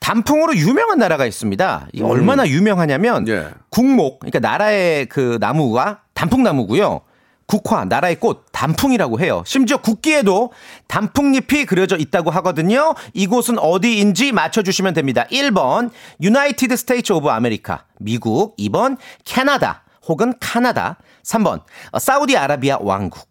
[0.00, 1.88] 단풍으로 유명한 나라가 있습니다.
[1.92, 3.28] 이 얼마나 유명하냐면 음.
[3.28, 3.48] 예.
[3.70, 7.00] 국목, 그러니까 나라의 그 나무가 단풍나무고요.
[7.46, 9.42] 국화, 나라의 꽃, 단풍이라고 해요.
[9.46, 10.52] 심지어 국기에도
[10.88, 12.94] 단풍잎이 그려져 있다고 하거든요.
[13.14, 15.26] 이곳은 어디인지 맞춰주시면 됩니다.
[15.30, 18.56] 1번, United States of America, 미국.
[18.56, 20.98] 2번, 캐나다 혹은 카나다.
[21.24, 23.28] 3번, 어, 사우디아라비아 왕국.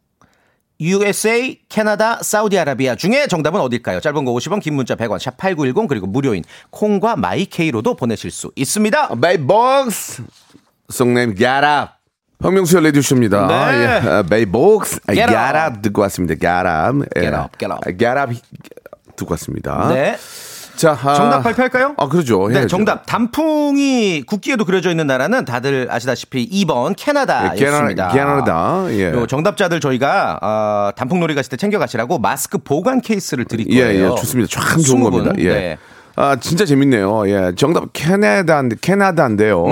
[0.79, 4.01] USA, 캐나다, 사우디아라비아 중에 정답은 어딜까요?
[4.01, 9.15] 짧은 거 50원, 긴 문자 100원, 샵 8910 그리고 무료인 콩과 마이케이로도 보내실 수 있습니다.
[9.15, 10.23] 베이비복스
[10.89, 11.65] song name Get
[12.45, 13.47] Up 박명수의 라디오쇼입니다.
[13.47, 13.53] 네.
[14.05, 14.09] 예.
[14.09, 15.57] 아, 베이비복스 아, Get Get Up.
[15.57, 16.35] Up 듣고 왔습니다.
[17.17, 17.27] 예.
[17.27, 17.65] Up.
[17.65, 18.33] 아, Get Up
[19.15, 19.89] 듣고 왔습니다.
[19.89, 20.17] 네.
[20.75, 21.95] 자 아, 정답 발표할까요?
[21.97, 22.49] 아 그러죠.
[22.49, 22.67] 네, 해야죠.
[22.67, 23.05] 정답.
[23.05, 28.09] 단풍이 국기에도 그려져 있는 나라는 다들 아시다시피 2번 예, 캐나다였습니다.
[28.09, 28.83] 캐나- 캐나 다.
[28.89, 29.11] 예.
[29.13, 34.05] 요 정답자들 저희가 어, 단풍놀이 갔을 때 챙겨 가시라고 마스크 보관 케이스를 드릴 예, 거예요.
[34.11, 34.49] 예, 좋습니다.
[34.51, 35.11] 참 좋은 20분.
[35.11, 35.33] 겁니다.
[35.37, 35.47] 예.
[35.49, 35.77] 네.
[36.17, 37.29] 아, 진짜 재밌네요.
[37.29, 37.51] 예.
[37.55, 39.65] 정답 캐나다인데, 캐나다인데요.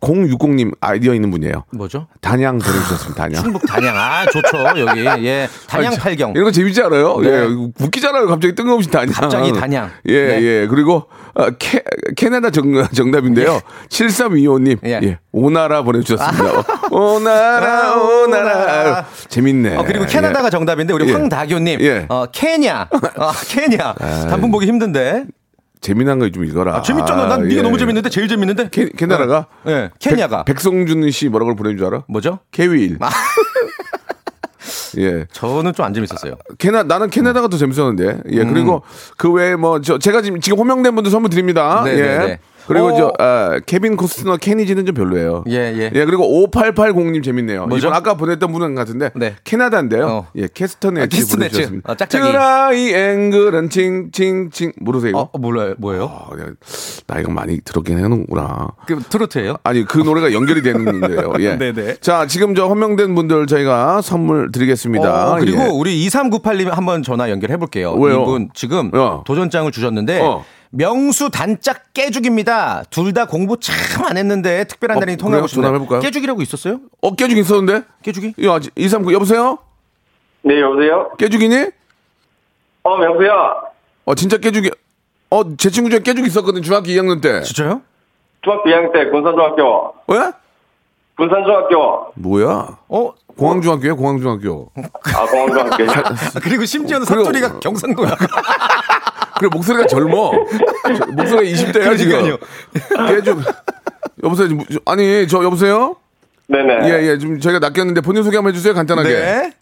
[0.00, 1.64] 8060님 아이디어 있는 분이에요.
[1.72, 2.06] 뭐죠?
[2.20, 3.22] 단양 보내주셨습니다.
[3.22, 3.42] 단양.
[3.42, 3.96] 충북 단양.
[3.96, 4.80] 아, 좋죠.
[4.80, 5.04] 여기.
[5.26, 5.48] 예.
[5.66, 6.30] 단양 아니, 참, 팔경.
[6.32, 7.18] 이런 거 재밌지 않아요?
[7.20, 7.28] 네.
[7.28, 7.46] 예.
[7.80, 8.26] 웃기잖아요.
[8.26, 9.12] 갑자기 뜬금없이 단양.
[9.12, 9.90] 갑자기 단양.
[10.06, 10.42] 예, 네.
[10.42, 10.66] 예.
[10.68, 11.82] 그리고, 어, 캐,
[12.16, 13.60] 캐나다 정, 정답인데요.
[13.88, 14.78] 7325님.
[14.86, 15.00] 예.
[15.02, 15.18] 예.
[15.32, 16.62] 오나라 보내주셨습니다.
[16.90, 19.06] 오나라, 오나라.
[19.28, 19.76] 재밌네.
[19.76, 20.50] 어, 그리고 캐나다가 예.
[20.50, 21.12] 정답인데 우리 예.
[21.12, 21.80] 황다교님.
[21.80, 22.06] 예.
[22.08, 22.88] 어, 케냐.
[23.16, 23.94] 어, 케냐.
[24.28, 25.26] 단풍 보기 힘든데.
[25.80, 26.76] 재미난 거 좀 읽어라.
[26.76, 27.26] 아, 재밌잖아.
[27.28, 27.62] 난 네가 예.
[27.62, 28.68] 너무 재밌는데 제일 재밌는데.
[28.70, 29.46] 캐, 캐나다가?
[29.66, 29.70] 예.
[29.72, 29.90] 네.
[29.98, 30.44] 케냐가.
[30.44, 32.04] 백, 백성준 씨 뭐라고 보내준 줄 알아?
[32.08, 32.40] 뭐죠?
[32.50, 32.96] 케윌.
[33.00, 33.08] 아.
[34.98, 35.26] 예.
[35.32, 36.34] 저는 좀 안 재밌었어요.
[36.58, 38.22] 캐나 나는 캐나다가 더 재밌었는데.
[38.32, 38.44] 예.
[38.44, 38.82] 그리고
[39.16, 41.82] 그 외에 뭐 저 제가 지금 지금 호명된 분들 선물 드립니다.
[41.84, 42.02] 네, 예.
[42.02, 42.38] 네, 네.
[42.68, 42.96] 그리고 오.
[42.96, 45.44] 저 아, 케빈 코스트너 케니지는 좀 별로예요.
[45.48, 45.90] 예, 예.
[46.04, 47.66] 그리고 5880님 재밌네요.
[47.66, 47.88] 뭐죠?
[47.88, 49.34] 이분 아까 보냈던 분은 같은데 네.
[49.44, 50.06] 캐나다인데요.
[50.06, 50.26] 어.
[50.36, 51.36] 예, 캐스터네츠 아, 캐스터네츠.
[51.52, 51.92] 보내주셨습니다.
[51.92, 52.24] 어, 짝짝이.
[52.26, 55.10] 트라이 앵글은 칭칭칭 모르세요?
[55.10, 55.30] 이거?
[55.32, 55.74] 어, 몰라요.
[55.78, 56.04] 뭐예요?
[56.04, 56.50] 아, 내가
[57.06, 58.68] 나이가 많이 들었긴 해놓구나.
[58.86, 59.56] 그 트로트예요?
[59.64, 61.32] 아니 그 노래가 연결이 되는 거예요.
[61.40, 61.56] 예.
[61.56, 61.96] 네네.
[62.00, 65.32] 자 지금 저 헌명된 분들 저희가 선물 드리겠습니다.
[65.32, 65.66] 어, 그리고 예.
[65.68, 67.92] 우리 2398님 한번 전화 연결해 볼게요.
[67.94, 68.22] 왜요?
[68.22, 69.22] 이분 지금 어.
[69.26, 70.44] 도전장을 주셨는데 어.
[70.70, 72.82] 명수 단짝 깨죽입니다.
[72.90, 75.46] 둘 다 공부 참 안 했는데 특별한 어, 통화하고 그래요?
[75.46, 76.00] 전화 싶네요.
[76.00, 76.80] 깨죽이라고 있었어요?
[77.00, 77.84] 어 깨죽이 있었는데?
[78.02, 78.34] 깨죽이?
[78.44, 79.58] 야 239 여보세요?
[80.42, 81.10] 네, 여보세요?
[81.18, 81.66] 깨죽이니?
[82.84, 83.32] 어, 명수야.
[84.04, 84.70] 어 진짜 깨죽이.
[85.30, 87.42] 어 제 친구 중에 깨죽 있었거든 중학교 2학년 때.
[87.42, 87.82] 진짜요?
[88.42, 89.94] 중학교 2학년 때 군산중학교.
[90.08, 90.32] 왜?
[91.16, 92.12] 군산중학교.
[92.14, 92.78] 뭐야?
[92.88, 93.12] 어?
[93.36, 94.70] 공항중학교야 공항중학교.
[95.14, 95.90] 아, 공항중학교.
[95.90, 98.16] 아, 그리고 심지어는 그리고- 사투리가 경상도야.
[99.38, 100.32] 그래 목소리가 젊어.
[100.98, 102.36] 저- 목소리가 20대야 지금.
[103.08, 103.38] 깨죽.
[104.24, 104.48] 여보세요.
[104.86, 105.96] 아니 저 여보세요?
[106.48, 106.88] 네네.
[106.88, 109.08] 예예 좀 저희가 낚였는데 본인 소개 한번 해주세요 간단하게.
[109.08, 109.52] 네.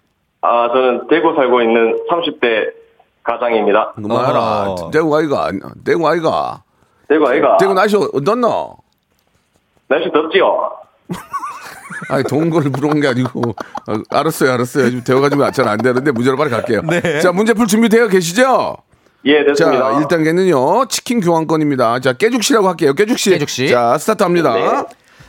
[0.42, 2.72] 아, 저는 대구 살고 있는 30대
[3.24, 3.92] 가장입니다.
[3.96, 4.70] 그만하라.
[4.70, 4.90] 어.
[4.92, 5.50] 대구 아이가
[5.84, 6.62] 대구 아이가.
[7.08, 7.56] 대구 아이가.
[7.58, 8.76] 대구 날씨 어떻노?
[9.88, 10.70] 날씨 덥지요?
[12.10, 16.50] 아니 더운 걸 물어본 게 아니고 어, 알았어요 알았어요 지금 대화가지고 잘안 되는데 문제로 빨리
[16.50, 17.20] 갈게요 네.
[17.20, 18.76] 자 문제 풀 준비되어 계시죠?
[19.26, 19.92] 예, 됐습니다.
[19.92, 23.68] 자 1단계는요 치킨 교환권입니다 자 깨죽씨라고 할게요 깨죽씨 깨죽씨.
[23.68, 24.62] 자 스타트합니다 네.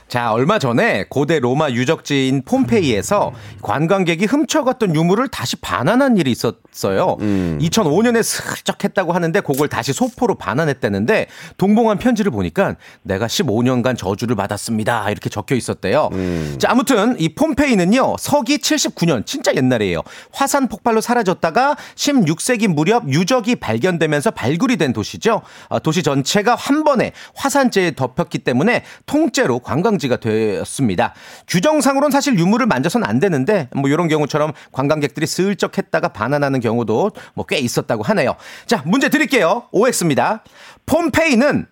[0.08, 7.18] 자, 얼마 전에 고대 로마 유적지인 폼페이에서 관광객이 훔쳐갔던 유물을 다시 반환한 일이 있었어요.
[7.20, 15.10] 2005년에 슬쩍 했다고 하는데 그걸 다시 소포로 반환했다는데 동봉한 편지를 보니까 내가 15년간 저주를 받았습니다.
[15.12, 16.10] 이렇게 적혀 있었대요.
[16.58, 18.16] 자, 아무튼 이 폼페이는요.
[18.18, 20.04] 서기 79년 진짜 옛날이에요.
[20.32, 25.42] 화산 폭발로 사라졌다가 16세기 무렵 유적이 발견되면서 발굴이 된 도시죠.
[25.68, 31.14] 아, 도시 전체가 한 번에 화산재에 덮였기 때문에 통째로 관광 지가 되었습니다.
[31.48, 37.46] 규정상으로는 사실 유물을 만져서는 안 되는데 뭐 이런 경우처럼 관광객들이 슬쩍 했다가 반환하는 경우도 뭐
[37.48, 38.36] 꽤 있었다고 하네요.
[38.66, 39.64] 자, 문제 드릴게요.
[39.72, 40.44] OX입니다.
[40.86, 41.66] 폼페이는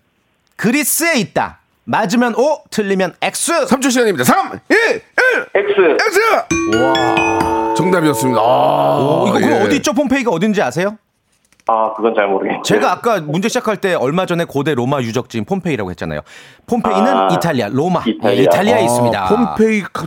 [0.55, 1.59] 그리스에 있다.
[1.83, 3.65] 맞으면 O, 틀리면 X.
[3.67, 5.01] 3초 시간입니다 3 1 1
[5.53, 5.71] X.
[6.07, 9.65] X 정답이었습니다 아, 오, 이거 그럼 예.
[9.65, 9.93] 어디 있죠?
[9.93, 10.97] 폼페이가 어딘지 아세요?
[11.67, 12.61] 아, 그건 잘 모르겠네요.
[12.63, 16.21] 제가 아까 문제 시작할 때 얼마 전에 고대 로마 유적지인 폼페이라고 했잖아요.
[16.67, 18.03] 폼페이는 아, 이탈리아, 로마.
[18.05, 18.37] 이탈리아.
[18.39, 19.27] 예, 이탈리아에 아, 있습니다.
[19.57, 20.05] 폼페이 가-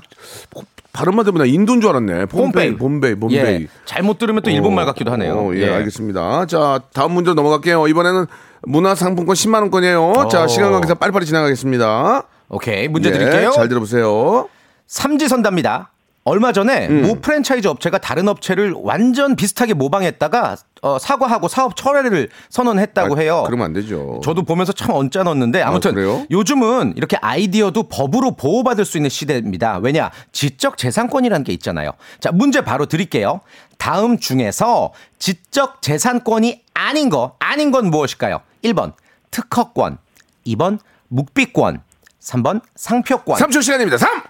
[0.93, 3.15] 발음만 들으면 나 인도인 줄 알았네 폼페이 폼페이.
[3.17, 5.35] 폼페이 예, 잘못 들으면 또 일본말 같기도 하네요.
[5.37, 6.47] 어, 예, 알겠습니다.
[6.47, 7.87] 자, 다음 문제로 넘어갈게요.
[7.89, 8.27] 이번에는
[8.63, 10.29] 문화상품권 10만 원권이에요.
[10.31, 10.47] 자, 오.
[10.49, 12.23] 시간 관계상 빨리빨리 지나가겠습니다.
[12.49, 13.51] 오케이, 문제 예, 드릴게요.
[13.51, 14.49] 잘 들어보세요.
[14.87, 15.91] 삼지선답니다.
[16.29, 17.03] 얼마 전에 음.
[17.03, 23.43] 모 프랜차이즈 업체가 다른 업체를 완전 비슷하게 모방했다가 어, 사과하고 사업 철회를 선언했다고 아, 해요.
[23.47, 24.21] 그러면 안 되죠.
[24.23, 26.25] 저도 보면서 참 언짢았는데 아무튼 그래요?
[26.31, 29.79] 요즘은 이렇게 아이디어도 법으로 보호받을 수 있는 시대입니다.
[29.79, 30.11] 왜냐?
[30.33, 31.93] 지적 재산권이라는 게 있잖아요.
[32.21, 33.41] 자, 문제 바로 드릴게요.
[33.79, 38.41] 다음 중에서 지적 재산권이 아닌 거, 아닌 건 무엇일까요?
[38.65, 38.93] 1번
[39.31, 39.99] 특허권,
[40.47, 41.83] 2번 묵비권,
[42.21, 43.39] 3번 상표권.
[43.39, 43.97] 3초 시간입니다.
[43.97, 44.23] 3, 1,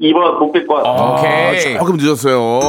[0.00, 0.80] 2번 목비권.
[0.80, 1.76] 오케이.
[1.76, 2.60] 아, 조금 늦었어요.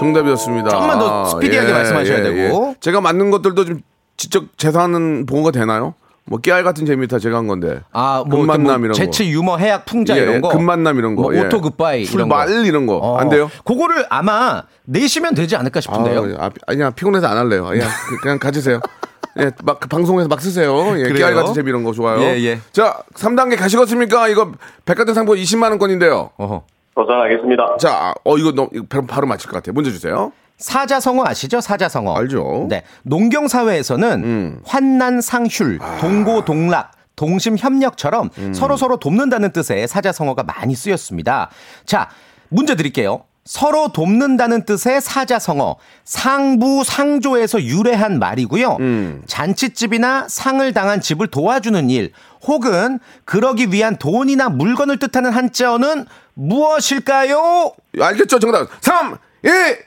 [0.00, 0.70] 정답이었습니다.
[0.70, 2.74] 조금만 더 스피디하게 말씀하셔야 되고.
[2.80, 3.80] 제가 맞는 것들도 좀
[4.16, 5.94] 지적 재산은 보호가 되나요?
[6.24, 7.80] 뭐 깨알 같은 재미 다 제가 한 건데.
[7.92, 8.92] 아, 뭐 금만남 뭐 이런 거.
[8.94, 10.50] 재치, 유머, 해학, 풍자 예, 이런 거.
[10.50, 11.22] 금만남 이런 거.
[11.22, 11.40] 뭐 예.
[11.40, 12.44] 오토 굿바이 이런 거.
[12.46, 12.96] 이런 거.
[12.98, 13.50] 어, 안 돼요?
[13.64, 16.36] 그거를 아마 내시면 되지 않을까 싶은데요.
[16.38, 17.64] 아, 아, 아니야 피곤해서 안 할래요.
[17.64, 17.88] 그냥
[18.22, 18.80] 그냥 가지세요.
[19.38, 20.98] 예, 막 방송에서 막 쓰세요.
[20.98, 21.12] 예?
[21.12, 22.20] 깨알 같은 재미 이런 거 좋아요.
[22.20, 22.58] 예, 예.
[22.72, 24.28] 자, 3단계 가시겠습니까?
[24.28, 24.52] 이거
[24.84, 26.30] 백화점 상품 20만 원권인데요.
[26.36, 26.62] 어허.
[26.94, 27.76] 도전하겠습니다.
[27.78, 29.72] 자, 어 이거 너 이거 바로, 바로 맞힐 것 같아요.
[29.72, 30.32] 문제 주세요.
[30.56, 31.60] 사자성어 아시죠?
[31.60, 32.14] 사자성어.
[32.16, 32.66] 알죠.
[32.68, 32.82] 네.
[33.04, 34.60] 농경 사회에서는 음.
[34.64, 35.98] 환난상휼, 아.
[36.00, 38.52] 동고 동락, 동심 협력처럼 음.
[38.52, 41.50] 서로 서로 돕는다는 뜻의 사자성어가 많이 쓰였습니다.
[41.84, 42.08] 자,
[42.48, 43.22] 문제 드릴게요.
[43.48, 48.76] 서로 돕는다는 뜻의 사자성어 상부상조에서 유래한 말이고요.
[48.80, 49.22] 음.
[49.26, 52.12] 잔치집이나 상을 당한 집을 도와주는 일
[52.46, 57.72] 혹은 그러기 위한 돈이나 물건을 뜻하는 한자어는 무엇일까요?
[57.98, 58.38] 알겠죠?
[58.38, 58.68] 정답.
[58.82, 59.78] 3, 2, 1.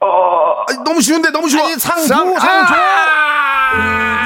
[0.00, 1.64] 어, 아니, 너무 쉬운데 너무 쉬워.
[1.64, 2.66] 아니, 상부, 상-.
[2.68, 4.19] 아!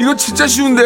[0.00, 0.82] 이거 진짜 쉬운데.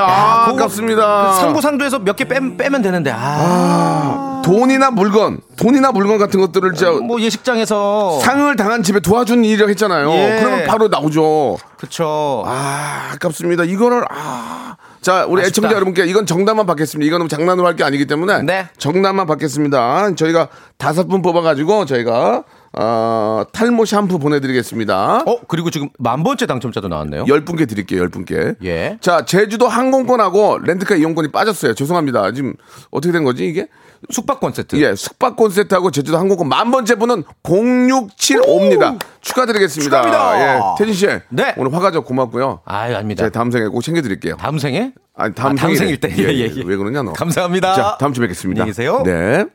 [0.00, 1.32] 아, 그거- 아깝습니다.
[1.34, 8.18] 상부상조에서 몇 개 빼면 되는데 아, 돈이나 물건, 돈이나 물건 같은 것들을 진짜 뭐 예식장에서
[8.20, 10.10] 상을 당한 집에 도와준 일이라고 했잖아요.
[10.12, 10.38] 예.
[10.40, 11.58] 그러면 바로 나오죠.
[11.78, 12.42] 그쵸.
[12.46, 13.62] 아, 아깝습니다.
[13.64, 14.74] 이거를 아.
[15.00, 15.48] 자, 우리 아쉽다.
[15.48, 17.06] 애청자 여러분께 이건 정답만 받겠습니다.
[17.06, 18.66] 이거는 장난으로 할 게 아니기 때문에 네.
[18.78, 20.16] 정답만 받겠습니다.
[20.16, 22.42] 저희가 다섯 분 뽑아가지고 저희가
[22.80, 25.24] 어, 탈모 샴푸 보내드리겠습니다.
[25.26, 27.24] 어 그리고 지금 만 번째 당첨자도 나왔네요.
[27.26, 28.00] 열 분께 드릴게요.
[28.00, 28.54] 열 분께.
[28.62, 28.98] 예.
[29.00, 31.74] 자, 제주도 항공권하고 렌트카 이용권이 빠졌어요.
[31.74, 32.30] 죄송합니다.
[32.32, 32.54] 지금
[32.92, 33.66] 어떻게 된 거지 이게?
[34.10, 34.76] 숙박권 세트.
[34.80, 38.96] 예, 숙박권 세트하고 제주도 항공권 만 번째 분은 0675입니다.
[39.22, 40.02] 축하드리겠습니다.
[40.02, 40.40] 축하합니다.
[40.56, 41.06] 예, 태진 씨.
[41.30, 41.54] 네.
[41.56, 42.60] 오늘 화가적 고맙고요.
[42.64, 43.24] 아유 아닙니다.
[43.24, 44.36] 제 다음 생에 꼭 챙겨드릴게요.
[44.36, 44.92] 다음 생에?
[45.16, 45.74] 아니, 다음, 아, 다음.
[45.74, 46.14] 생일 때.
[46.16, 46.62] 예, 예, 예, 예.
[46.64, 47.12] 왜 그러냐, 너.
[47.12, 47.74] 감사합니다.
[47.74, 48.62] 자, 다음 주에 뵙겠습니다.
[48.62, 49.02] 안녕히 계세요.
[49.04, 49.46] 네.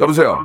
[0.00, 0.44] 여보세요.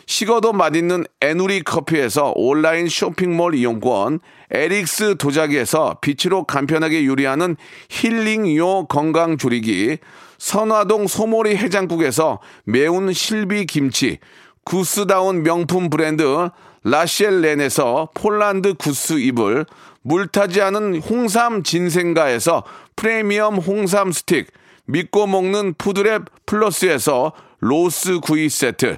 [0.11, 4.19] 식어도 맛있는 에누리 커피에서 온라인 쇼핑몰 이용권,
[4.51, 7.55] 에릭스 도자기에서 빛으로 간편하게 요리하는
[7.89, 9.99] 힐링요 건강조리기,
[10.37, 14.19] 선화동 소모리 해장국에서 매운 실비 김치,
[14.65, 16.49] 구스다운 명품 브랜드
[16.83, 19.65] 라셸렌에서 폴란드 구스 이불,
[20.01, 22.65] 물타지 않은 홍삼 진생가에서
[22.97, 24.47] 프리미엄 홍삼 스틱,
[24.87, 27.31] 믿고 먹는 푸드랩 플러스에서
[27.61, 28.97] 로스 구이 세트,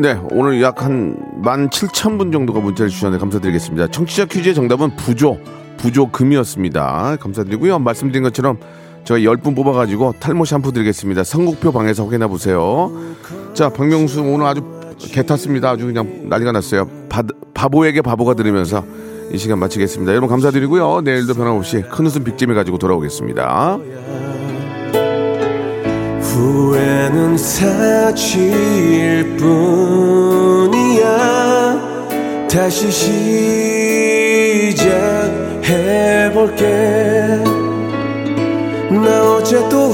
[0.00, 3.88] 네, 오늘 약 한 17,000분 정도가 문자를 주셨는데 감사드리겠습니다.
[3.88, 5.38] 청취자 퀴즈의 정답은 부조,
[5.76, 7.16] 부조금이었습니다.
[7.20, 7.78] 감사드리고요.
[7.80, 8.58] 말씀드린 것처럼
[9.04, 11.22] 저희 10분 뽑아가지고 탈모 샴푸 드리겠습니다.
[11.22, 12.90] 선곡표 방에서 확인해 보세요.
[13.52, 14.62] 자, 박명수 오늘 아주
[14.98, 15.68] 개 탔습니다.
[15.68, 16.88] 아주 그냥 난리가 났어요.
[17.10, 17.22] 바,
[17.52, 18.82] 바보에게 바보가 들으면서
[19.32, 20.12] 이 시간 마치겠습니다.
[20.12, 21.02] 여러분 감사드리고요.
[21.02, 23.78] 내일도 변함없이 큰 웃음 빅잼이 가지고 돌아오겠습니다.
[26.30, 31.10] 후회는 사치일 뿐이야.
[32.48, 32.90] 다시
[35.62, 36.64] 시작해볼게.
[38.90, 39.92] 나 어제 또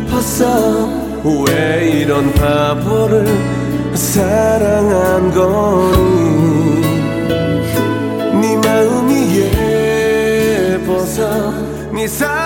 [1.49, 3.27] 왜 이런 바보를
[3.95, 6.84] 사랑한 거니
[12.07, 12.44] sunny